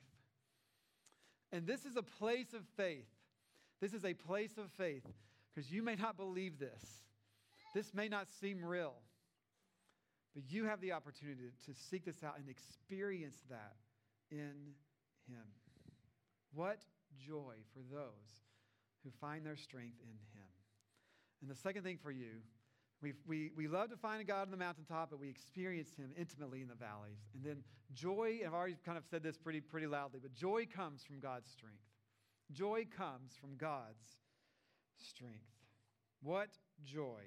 And 1.51 1.67
this 1.67 1.85
is 1.85 1.95
a 1.95 2.03
place 2.03 2.53
of 2.53 2.61
faith. 2.75 3.07
This 3.79 3.93
is 3.93 4.05
a 4.05 4.13
place 4.13 4.57
of 4.57 4.71
faith 4.71 5.05
because 5.53 5.71
you 5.71 5.83
may 5.83 5.95
not 5.95 6.17
believe 6.17 6.57
this. 6.59 6.83
This 7.73 7.93
may 7.93 8.07
not 8.07 8.27
seem 8.41 8.63
real, 8.63 8.93
but 10.33 10.43
you 10.49 10.65
have 10.65 10.81
the 10.81 10.93
opportunity 10.93 11.51
to 11.65 11.73
seek 11.73 12.05
this 12.05 12.23
out 12.23 12.39
and 12.39 12.49
experience 12.49 13.37
that 13.49 13.75
in 14.31 14.73
Him. 15.27 15.45
What 16.53 16.79
joy 17.17 17.55
for 17.73 17.81
those 17.93 18.43
who 19.03 19.11
find 19.21 19.45
their 19.45 19.55
strength 19.55 19.97
in 20.01 20.17
Him. 20.33 20.49
And 21.41 21.49
the 21.49 21.55
second 21.55 21.83
thing 21.83 21.99
for 22.01 22.11
you, 22.11 22.41
we 23.01 23.13
we, 23.27 23.51
we 23.55 23.67
love 23.67 23.89
to 23.89 23.97
find 23.97 24.25
God 24.25 24.43
on 24.47 24.51
the 24.51 24.57
mountaintop, 24.57 25.09
but 25.11 25.19
we 25.19 25.29
experience 25.29 25.89
Him 25.97 26.11
intimately 26.17 26.61
in 26.61 26.67
the 26.67 26.75
valleys. 26.75 27.19
And 27.33 27.43
then 27.43 27.63
joy, 27.93 28.39
I've 28.45 28.53
already 28.53 28.77
kind 28.85 28.97
of 28.97 29.03
said 29.09 29.23
this 29.23 29.37
pretty, 29.37 29.61
pretty 29.61 29.87
loudly, 29.87 30.19
but 30.21 30.33
joy 30.33 30.65
comes 30.65 31.03
from 31.03 31.19
God's 31.19 31.49
strength. 31.49 31.83
Joy 32.51 32.85
comes 32.95 33.33
from 33.39 33.57
God's 33.57 34.19
strength. 34.97 35.43
What 36.21 36.49
joy 36.83 37.21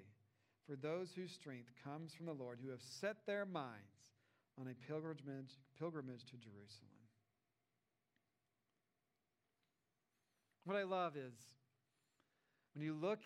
for 0.69 0.77
those 0.77 1.13
whose 1.15 1.33
strength 1.33 1.71
comes 1.83 2.13
from 2.13 2.27
the 2.27 2.33
Lord, 2.33 2.59
who 2.63 2.71
have 2.71 2.83
set 2.83 3.17
their 3.27 3.47
minds 3.47 4.13
on 4.61 4.69
a 4.69 4.75
pilgrimage, 4.87 5.57
pilgrimage 5.79 6.25
to 6.27 6.37
Jerusalem. 6.37 6.98
What 10.69 10.77
I 10.77 10.83
love 10.83 11.17
is 11.17 11.33
when 12.75 12.85
you 12.85 12.93
look 12.93 13.21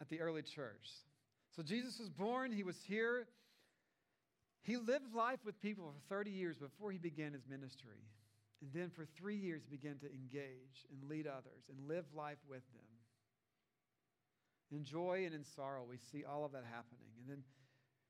at 0.00 0.08
the 0.08 0.20
early 0.20 0.42
church. 0.42 0.88
So 1.54 1.62
Jesus 1.62 2.00
was 2.00 2.08
born, 2.08 2.50
he 2.50 2.64
was 2.64 2.74
here. 2.84 3.28
He 4.64 4.76
lived 4.76 5.14
life 5.14 5.38
with 5.44 5.62
people 5.62 5.94
for 5.94 6.14
30 6.16 6.32
years 6.32 6.56
before 6.56 6.90
he 6.90 6.98
began 6.98 7.32
his 7.32 7.46
ministry. 7.48 8.02
And 8.60 8.72
then 8.74 8.90
for 8.90 9.06
three 9.16 9.36
years, 9.36 9.62
he 9.62 9.76
began 9.76 9.98
to 9.98 10.06
engage 10.06 10.84
and 10.90 11.08
lead 11.08 11.28
others 11.28 11.62
and 11.68 11.88
live 11.88 12.06
life 12.12 12.38
with 12.48 12.64
them. 12.72 12.82
In 14.72 14.84
joy 14.84 15.22
and 15.26 15.32
in 15.32 15.44
sorrow, 15.44 15.84
we 15.88 15.98
see 16.10 16.24
all 16.24 16.44
of 16.44 16.50
that 16.50 16.64
happening. 16.64 17.12
And 17.20 17.28
then 17.28 17.44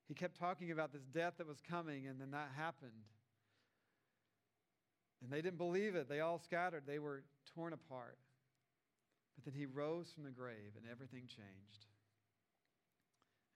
he 0.08 0.14
kept 0.14 0.38
talking 0.38 0.70
about 0.70 0.90
this 0.90 1.04
death 1.12 1.34
that 1.36 1.46
was 1.46 1.60
coming, 1.68 2.06
and 2.06 2.18
then 2.18 2.30
that 2.30 2.48
happened. 2.56 2.92
And 5.22 5.30
they 5.30 5.42
didn't 5.42 5.58
believe 5.58 5.96
it. 5.96 6.08
They 6.08 6.20
all 6.20 6.38
scattered, 6.38 6.84
they 6.86 6.98
were 6.98 7.24
torn 7.54 7.74
apart. 7.74 8.16
But 9.40 9.54
then 9.54 9.58
he 9.58 9.64
rose 9.64 10.12
from 10.12 10.24
the 10.24 10.36
grave, 10.36 10.76
and 10.76 10.84
everything 10.84 11.24
changed. 11.24 11.88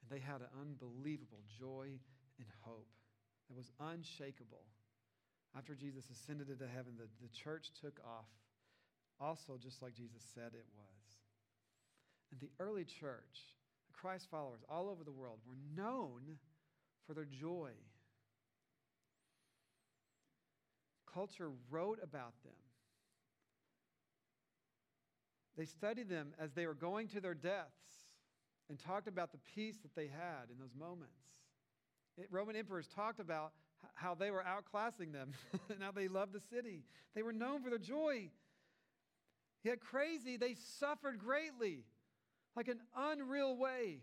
And 0.01 0.09
they 0.09 0.25
had 0.25 0.40
an 0.40 0.49
unbelievable 0.57 1.44
joy 1.61 2.01
and 2.38 2.49
hope 2.62 2.88
that 3.49 3.57
was 3.57 3.70
unshakable. 3.79 4.64
After 5.55 5.75
Jesus 5.75 6.09
ascended 6.09 6.49
into 6.49 6.66
heaven, 6.66 6.94
the, 6.97 7.05
the 7.20 7.29
church 7.29 7.68
took 7.83 8.01
off, 8.01 8.33
also 9.20 9.59
just 9.62 9.83
like 9.83 9.92
Jesus 9.92 10.25
said 10.35 10.57
it 10.57 10.64
was. 10.73 11.05
And 12.33 12.40
the 12.40 12.51
early 12.59 12.85
church, 12.85 13.53
the 13.87 13.92
Christ 13.92 14.29
followers 14.31 14.64
all 14.70 14.88
over 14.88 15.05
the 15.05 15.12
world, 15.12 15.40
were 15.47 15.61
known 15.77 16.38
for 17.07 17.12
their 17.12 17.29
joy. 17.29 17.73
Culture 21.12 21.51
wrote 21.70 21.99
about 22.03 22.33
them. 22.42 22.63
They 25.57 25.64
studied 25.64 26.09
them 26.09 26.35
as 26.38 26.53
they 26.53 26.67
were 26.67 26.75
going 26.75 27.09
to 27.09 27.21
their 27.21 27.35
deaths 27.35 28.09
and 28.69 28.79
talked 28.79 29.07
about 29.07 29.33
the 29.33 29.38
peace 29.55 29.79
that 29.83 29.95
they 29.95 30.07
had 30.07 30.51
in 30.51 30.59
those 30.59 30.75
moments. 30.79 31.12
It, 32.17 32.29
Roman 32.31 32.57
emperors 32.57 32.88
talked 32.88 33.21
about 33.21 33.53
how 33.95 34.14
they 34.14 34.31
were 34.31 34.43
outclassing 34.43 35.12
them 35.12 35.33
and 35.69 35.83
how 35.83 35.93
they 35.93 36.09
loved 36.09 36.33
the 36.33 36.40
city. 36.40 36.85
They 37.14 37.23
were 37.23 37.33
known 37.33 37.62
for 37.62 37.71
their 37.71 37.79
joy. 37.79 38.31
Yet 39.62 39.81
crazy, 39.81 40.37
they 40.37 40.55
suffered 40.79 41.19
greatly 41.19 41.85
like 42.57 42.69
an 42.69 42.81
unreal 42.97 43.57
way. 43.57 44.01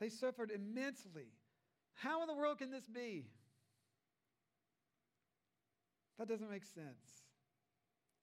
They 0.00 0.08
suffered 0.08 0.50
immensely. 0.50 1.28
How 1.94 2.22
in 2.22 2.28
the 2.28 2.34
world 2.34 2.58
can 2.58 2.70
this 2.70 2.86
be? 2.86 3.26
That 6.18 6.28
doesn't 6.28 6.50
make 6.50 6.64
sense. 6.64 7.21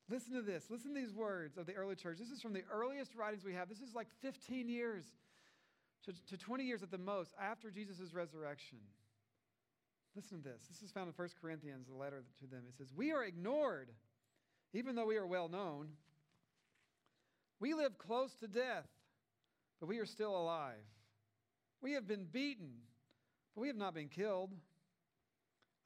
Listen 0.10 0.34
to 0.34 0.41
this. 0.41 0.65
Listen 0.69 0.93
to 0.93 1.00
these 1.00 1.13
words 1.13 1.58
of 1.58 1.67
the 1.67 1.74
early 1.74 1.95
church. 1.95 2.17
This 2.17 2.32
is 2.32 2.41
from 2.41 2.54
the 2.54 2.63
earliest 2.72 3.15
writings 3.15 3.43
we 3.43 3.54
have. 3.54 3.69
This 3.69 3.82
is 3.82 3.93
like 3.93 4.08
15 4.22 4.67
years 4.67 5.06
to, 6.06 6.13
to 6.28 6.38
20 6.38 6.63
years 6.63 6.82
at 6.82 6.89
the 6.89 6.98
most 6.98 7.34
after 7.39 7.69
Jesus' 7.69 8.13
resurrection. 8.13 8.80
Listen 10.15 10.41
to 10.41 10.50
this. 10.50 10.63
This 10.67 10.82
is 10.82 10.91
found 10.91 11.08
in 11.08 11.13
1 11.13 11.30
Corinthians, 11.39 11.88
the 11.88 11.93
letter 11.93 12.24
to 12.39 12.48
them. 12.48 12.63
It 12.67 12.76
says, 12.76 12.88
We 12.95 13.12
are 13.12 13.24
ignored, 13.24 13.89
even 14.74 14.95
though 14.95 15.06
we 15.06 15.17
are 15.17 15.28
well 15.28 15.48
known. 15.48 15.89
We 17.60 17.74
live 17.74 17.98
close 17.98 18.34
to 18.36 18.48
death, 18.48 18.88
but 19.80 19.88
we 19.88 20.00
are 20.00 20.06
still 20.06 20.36
alive. 20.36 20.76
We 21.82 21.93
have 21.93 22.08
been 22.08 22.26
beaten, 22.26 22.72
but 23.54 23.62
we 23.62 23.67
have 23.67 23.78
not 23.78 23.93
been 23.93 24.08
killed. 24.08 24.52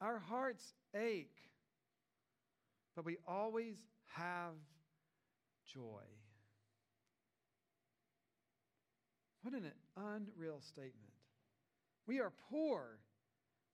Our 0.00 0.18
hearts 0.18 0.74
ache, 0.94 1.36
but 2.96 3.04
we 3.04 3.18
always 3.26 3.76
have 4.16 4.54
joy. 5.72 6.02
What 9.42 9.54
an 9.54 9.70
unreal 9.96 10.60
statement. 10.60 11.12
We 12.06 12.20
are 12.20 12.32
poor, 12.50 12.98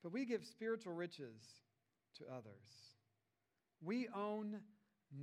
but 0.02 0.12
we 0.12 0.24
give 0.24 0.44
spiritual 0.44 0.94
riches 0.94 1.42
to 2.18 2.24
others. 2.24 2.96
We 3.82 4.08
own 4.14 4.60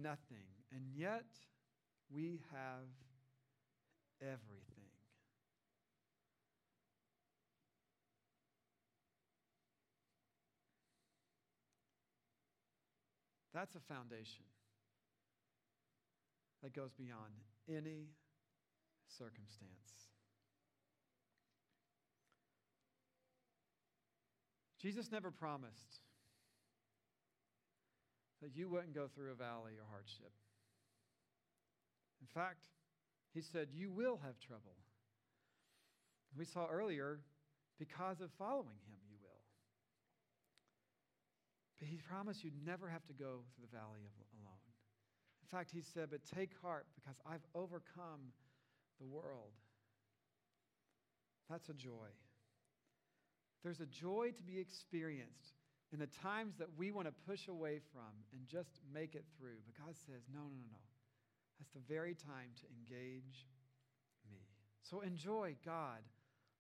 nothing, 0.02 0.48
and 0.72 0.82
yet 0.96 1.26
we 2.10 2.42
have 2.52 2.88
everything. 4.22 4.68
That's 13.54 13.76
a 13.76 13.80
foundation 13.92 14.46
that 16.64 16.74
goes 16.74 16.92
beyond 16.94 17.34
any 17.70 18.10
circumstance. 19.08 20.10
Jesus 24.80 25.12
never 25.12 25.32
promised 25.32 26.02
that 28.42 28.56
you 28.56 28.70
wouldn't 28.70 28.94
go 28.94 29.08
through 29.08 29.32
a 29.32 29.36
valley 29.36 29.74
or 29.74 29.86
hardship. 29.90 30.32
In 32.22 32.28
fact, 32.28 32.60
he 33.34 33.42
said, 33.42 33.70
You 33.74 33.92
will 33.92 34.20
have 34.24 34.40
trouble. 34.40 34.76
We 36.38 36.46
saw 36.46 36.68
earlier, 36.68 37.20
because 37.80 38.22
of 38.22 38.30
following 38.38 38.78
him, 38.86 39.00
you 39.10 39.18
will. 39.22 39.42
But 41.80 41.88
he 41.88 41.98
promised 41.98 42.44
you'd 42.44 42.66
never 42.66 42.90
have 42.90 43.06
to 43.08 43.14
go 43.14 43.42
through 43.56 43.66
the 43.70 43.76
valley 43.76 44.02
of. 44.06 44.27
In 45.48 45.58
fact, 45.58 45.72
he 45.72 45.82
said, 45.82 46.10
But 46.12 46.22
take 46.36 46.52
heart 46.62 46.86
because 46.96 47.18
I've 47.26 47.46
overcome 47.56 48.34
the 49.00 49.06
world. 49.06 49.56
That's 51.50 51.70
a 51.70 51.74
joy. 51.74 52.12
There's 53.64 53.80
a 53.80 53.86
joy 53.86 54.32
to 54.36 54.44
be 54.44 54.60
experienced 54.60 55.56
in 55.94 56.00
the 56.00 56.08
times 56.22 56.56
that 56.60 56.68
we 56.78 56.92
want 56.92 57.08
to 57.08 57.14
push 57.26 57.48
away 57.48 57.80
from 57.94 58.12
and 58.34 58.42
just 58.48 58.82
make 58.94 59.16
it 59.16 59.24
through. 59.38 59.64
But 59.66 59.86
God 59.86 59.96
says, 59.96 60.28
no, 60.34 60.42
no, 60.42 60.58
no, 60.60 60.68
no. 60.72 60.84
That's 61.60 61.72
the 61.72 61.94
very 61.94 62.14
time 62.14 62.52
to 62.60 62.66
engage 62.76 63.48
me. 64.30 64.44
So 64.84 65.02
enjoy 65.02 65.56
God 65.66 66.04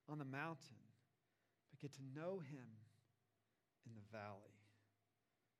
on 0.10 0.17
the 0.17 0.26
mountain, 0.26 0.84
but 1.69 1.80
get 1.80 1.93
to 1.93 2.02
know 2.15 2.39
Him 2.39 2.67
in 3.86 3.91
the 3.93 4.17
valley. 4.17 4.56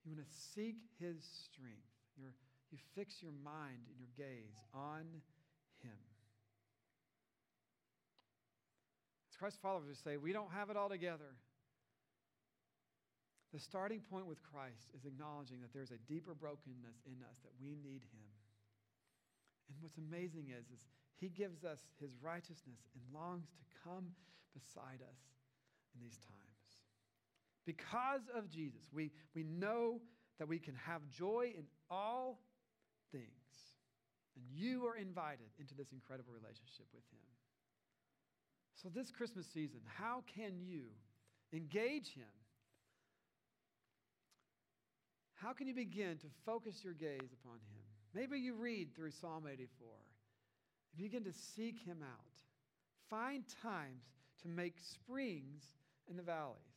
You 0.04 0.12
want 0.12 0.24
to 0.24 0.34
seek 0.56 0.78
His 1.00 1.24
strength. 1.44 1.92
You're, 2.18 2.34
you 2.72 2.78
fix 2.96 3.22
your 3.22 3.32
mind 3.44 3.80
and 3.88 3.98
your 4.00 4.12
gaze 4.18 4.60
on 4.74 5.06
Him. 5.84 5.98
As 9.32 9.38
Christ 9.38 9.58
followers, 9.62 9.88
we 9.88 9.96
say, 9.96 10.18
we 10.18 10.34
don't 10.34 10.52
have 10.52 10.70
it 10.70 10.78
all 10.78 10.90
together. 10.90 11.36
The 13.54 13.60
starting 13.60 14.02
point 14.02 14.28
with 14.28 14.44
Christ 14.44 14.92
is 14.96 15.06
acknowledging 15.06 15.62
that 15.62 15.72
there's 15.74 15.92
a 15.92 16.02
deeper 16.12 16.36
brokenness 16.36 17.00
in 17.06 17.24
us 17.24 17.38
that 17.44 17.56
we 17.62 17.76
need 17.76 18.04
Him. 18.12 18.28
And 19.70 19.78
what's 19.80 19.98
amazing 19.98 20.52
is, 20.52 20.66
is 20.68 20.86
He 21.16 21.30
gives 21.30 21.64
us 21.64 21.80
His 22.00 22.12
righteousness 22.22 22.84
and 22.94 23.04
longs 23.14 23.48
to 23.56 23.64
come 23.84 24.12
beside 24.54 25.00
us 25.02 25.20
in 25.96 26.02
these 26.02 26.18
times. 26.18 26.38
Because 27.66 28.22
of 28.36 28.50
Jesus, 28.50 28.88
we, 28.94 29.12
we 29.36 29.44
know 29.44 30.00
that 30.40 30.48
we 30.48 30.60
can 30.60 30.76
have 30.76 31.02
joy 31.10 31.54
in 31.58 31.66
all 31.90 32.40
things. 33.12 33.48
And 34.36 34.46
you 34.54 34.86
are 34.86 34.98
invited 34.98 35.50
into 35.60 35.74
this 35.74 35.92
incredible 35.92 36.34
relationship 36.34 36.86
with 36.94 37.04
Him. 37.12 37.26
So, 38.82 38.90
this 38.90 39.10
Christmas 39.10 39.48
season, 39.48 39.82
how 39.86 40.24
can 40.36 40.60
you 40.60 40.84
engage 41.52 42.14
Him? 42.14 42.30
How 45.34 45.54
can 45.54 45.68
you 45.68 45.74
begin 45.74 46.18
to 46.18 46.28
focus 46.46 46.84
your 46.84 46.94
gaze 46.94 47.34
upon 47.42 47.56
Him? 47.56 47.84
Maybe 48.14 48.40
you 48.40 48.56
read 48.56 48.96
through 48.96 49.12
Psalm 49.12 49.46
84. 49.52 49.88
If 50.94 51.00
you 51.00 51.10
begin 51.10 51.24
to 51.26 51.34
seek 51.34 51.80
Him 51.80 52.00
out, 52.04 52.26
find 53.10 53.44
times 53.62 54.04
to 54.42 54.48
make 54.48 54.76
springs 54.80 55.64
in 56.10 56.18
the 56.18 56.24
valleys. 56.24 56.77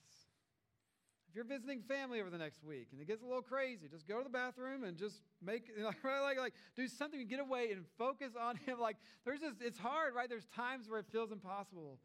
If 1.31 1.37
you're 1.37 1.45
visiting 1.45 1.81
family 1.83 2.21
over 2.21 2.29
the 2.29 2.39
next 2.39 2.65
week 2.65 2.89
and 2.91 3.01
it 3.01 3.07
gets 3.07 3.23
a 3.23 3.25
little 3.25 3.43
crazy, 3.43 3.87
just 3.89 4.09
go 4.09 4.19
to 4.19 4.25
the 4.25 4.31
bathroom 4.31 4.83
and 4.83 4.97
just 4.97 5.23
make 5.41 5.71
like 5.79 6.05
like, 6.05 6.39
like 6.39 6.55
do 6.75 6.89
something, 6.89 7.25
get 7.29 7.39
away 7.39 7.71
and 7.71 7.85
focus 7.97 8.33
on 8.39 8.57
him. 8.57 8.77
Like 8.81 8.97
there's 9.25 9.39
just 9.39 9.57
it's 9.61 9.79
hard, 9.79 10.15
right? 10.15 10.29
There's 10.29 10.47
times 10.47 10.89
where 10.89 10.99
it 10.99 11.07
feels 11.13 11.31
impossible. 11.31 12.01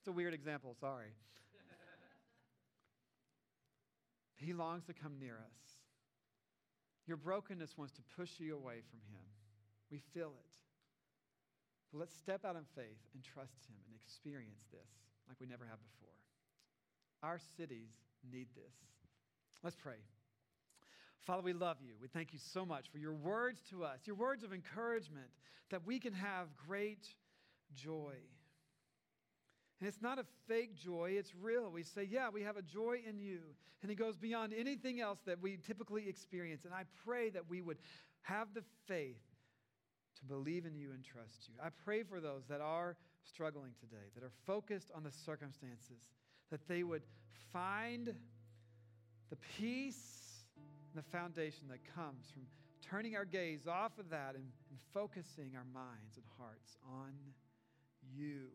It's 0.00 0.08
a 0.08 0.12
weird 0.12 0.32
example, 0.32 0.74
sorry. 0.80 1.12
he 4.36 4.54
longs 4.54 4.86
to 4.86 4.94
come 4.94 5.18
near 5.20 5.34
us. 5.34 5.76
Your 7.06 7.18
brokenness 7.18 7.76
wants 7.76 7.92
to 7.94 8.02
push 8.16 8.30
you 8.38 8.56
away 8.56 8.80
from 8.88 9.00
him. 9.10 9.24
We 9.90 10.00
feel 10.14 10.32
it. 10.38 10.56
But 11.92 11.98
let's 11.98 12.16
step 12.16 12.46
out 12.46 12.56
in 12.56 12.64
faith 12.74 13.04
and 13.12 13.22
trust 13.22 13.68
Him 13.68 13.76
and 13.84 13.94
experience 13.94 14.64
this 14.72 14.88
like 15.28 15.36
we 15.38 15.46
never 15.46 15.66
have 15.66 15.78
before. 15.92 16.16
Our 17.22 17.38
cities 17.56 17.90
need 18.30 18.48
this. 18.54 18.74
Let's 19.62 19.76
pray. 19.76 19.96
Father, 21.26 21.42
we 21.42 21.52
love 21.52 21.76
you. 21.80 21.92
We 22.00 22.08
thank 22.08 22.32
you 22.32 22.40
so 22.52 22.66
much 22.66 22.86
for 22.90 22.98
your 22.98 23.14
words 23.14 23.60
to 23.70 23.84
us, 23.84 24.00
your 24.04 24.16
words 24.16 24.42
of 24.42 24.52
encouragement 24.52 25.28
that 25.70 25.86
we 25.86 26.00
can 26.00 26.12
have 26.12 26.48
great 26.66 27.06
joy. 27.74 28.14
And 29.78 29.88
it's 29.88 30.02
not 30.02 30.18
a 30.18 30.24
fake 30.48 30.74
joy, 30.76 31.14
it's 31.18 31.32
real. 31.34 31.70
We 31.70 31.82
say, 31.82 32.04
Yeah, 32.10 32.28
we 32.30 32.42
have 32.42 32.56
a 32.56 32.62
joy 32.62 32.98
in 33.08 33.18
you. 33.18 33.40
And 33.82 33.90
it 33.90 33.96
goes 33.96 34.16
beyond 34.16 34.52
anything 34.56 35.00
else 35.00 35.18
that 35.26 35.40
we 35.40 35.58
typically 35.64 36.08
experience. 36.08 36.64
And 36.64 36.72
I 36.72 36.84
pray 37.04 37.30
that 37.30 37.48
we 37.48 37.62
would 37.62 37.78
have 38.22 38.54
the 38.54 38.62
faith 38.86 39.18
to 40.20 40.24
believe 40.24 40.66
in 40.66 40.76
you 40.76 40.90
and 40.92 41.02
trust 41.04 41.48
you. 41.48 41.54
I 41.60 41.68
pray 41.84 42.04
for 42.04 42.20
those 42.20 42.44
that 42.48 42.60
are 42.60 42.96
struggling 43.24 43.72
today, 43.80 44.10
that 44.14 44.22
are 44.22 44.32
focused 44.46 44.90
on 44.94 45.02
the 45.02 45.10
circumstances, 45.10 46.10
that 46.52 46.68
they 46.68 46.82
would 46.82 47.02
find 47.52 48.14
the 49.30 49.36
peace 49.58 50.44
and 50.56 51.02
the 51.02 51.08
foundation 51.10 51.66
that 51.70 51.80
comes 51.94 52.30
from 52.30 52.42
turning 52.82 53.16
our 53.16 53.24
gaze 53.24 53.66
off 53.66 53.98
of 53.98 54.10
that 54.10 54.34
and, 54.34 54.44
and 54.68 54.78
focusing 54.92 55.52
our 55.56 55.64
minds 55.72 56.16
and 56.16 56.24
hearts 56.38 56.76
on 56.86 57.12
you. 58.14 58.48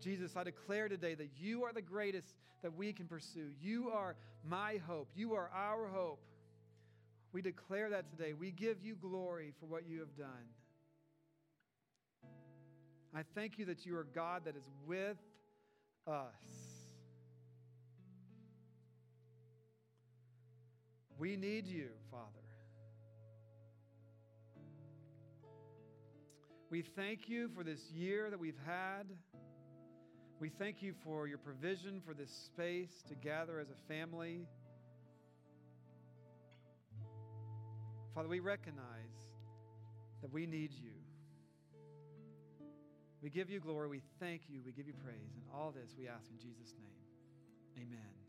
Jesus, 0.00 0.36
I 0.36 0.42
declare 0.42 0.88
today 0.88 1.14
that 1.14 1.30
you 1.38 1.62
are 1.62 1.72
the 1.72 1.80
greatest 1.80 2.34
that 2.62 2.74
we 2.74 2.92
can 2.92 3.06
pursue. 3.06 3.50
You 3.60 3.90
are 3.90 4.16
my 4.44 4.80
hope. 4.86 5.08
You 5.14 5.34
are 5.34 5.50
our 5.54 5.86
hope. 5.86 6.20
We 7.32 7.42
declare 7.42 7.90
that 7.90 8.10
today. 8.10 8.32
We 8.32 8.50
give 8.50 8.82
you 8.82 8.96
glory 8.96 9.52
for 9.60 9.66
what 9.66 9.86
you 9.86 10.00
have 10.00 10.16
done. 10.16 10.48
I 13.14 13.22
thank 13.36 13.58
you 13.58 13.66
that 13.66 13.86
you 13.86 13.96
are 13.96 14.04
God 14.12 14.46
that 14.46 14.56
is 14.56 14.68
with 14.84 15.18
us. 16.08 16.63
We 21.24 21.36
need 21.36 21.66
you, 21.66 21.88
Father. 22.10 22.44
We 26.68 26.82
thank 26.82 27.30
you 27.30 27.48
for 27.56 27.64
this 27.64 27.80
year 27.90 28.28
that 28.28 28.38
we've 28.38 28.58
had. 28.66 29.04
We 30.38 30.50
thank 30.50 30.82
you 30.82 30.92
for 31.02 31.26
your 31.26 31.38
provision 31.38 32.02
for 32.06 32.12
this 32.12 32.30
space 32.30 33.02
to 33.08 33.14
gather 33.14 33.58
as 33.58 33.68
a 33.70 33.88
family. 33.88 34.46
Father, 38.14 38.28
we 38.28 38.40
recognize 38.40 38.84
that 40.20 40.30
we 40.30 40.44
need 40.44 40.74
you. 40.74 40.92
We 43.22 43.30
give 43.30 43.48
you 43.48 43.60
glory. 43.60 43.88
We 43.88 44.02
thank 44.20 44.42
you. 44.50 44.60
We 44.62 44.72
give 44.72 44.86
you 44.86 44.92
praise. 45.02 45.32
And 45.36 45.44
all 45.54 45.72
this 45.72 45.94
we 45.98 46.06
ask 46.06 46.30
in 46.30 46.36
Jesus' 46.36 46.74
name. 46.78 47.86
Amen. 47.88 48.23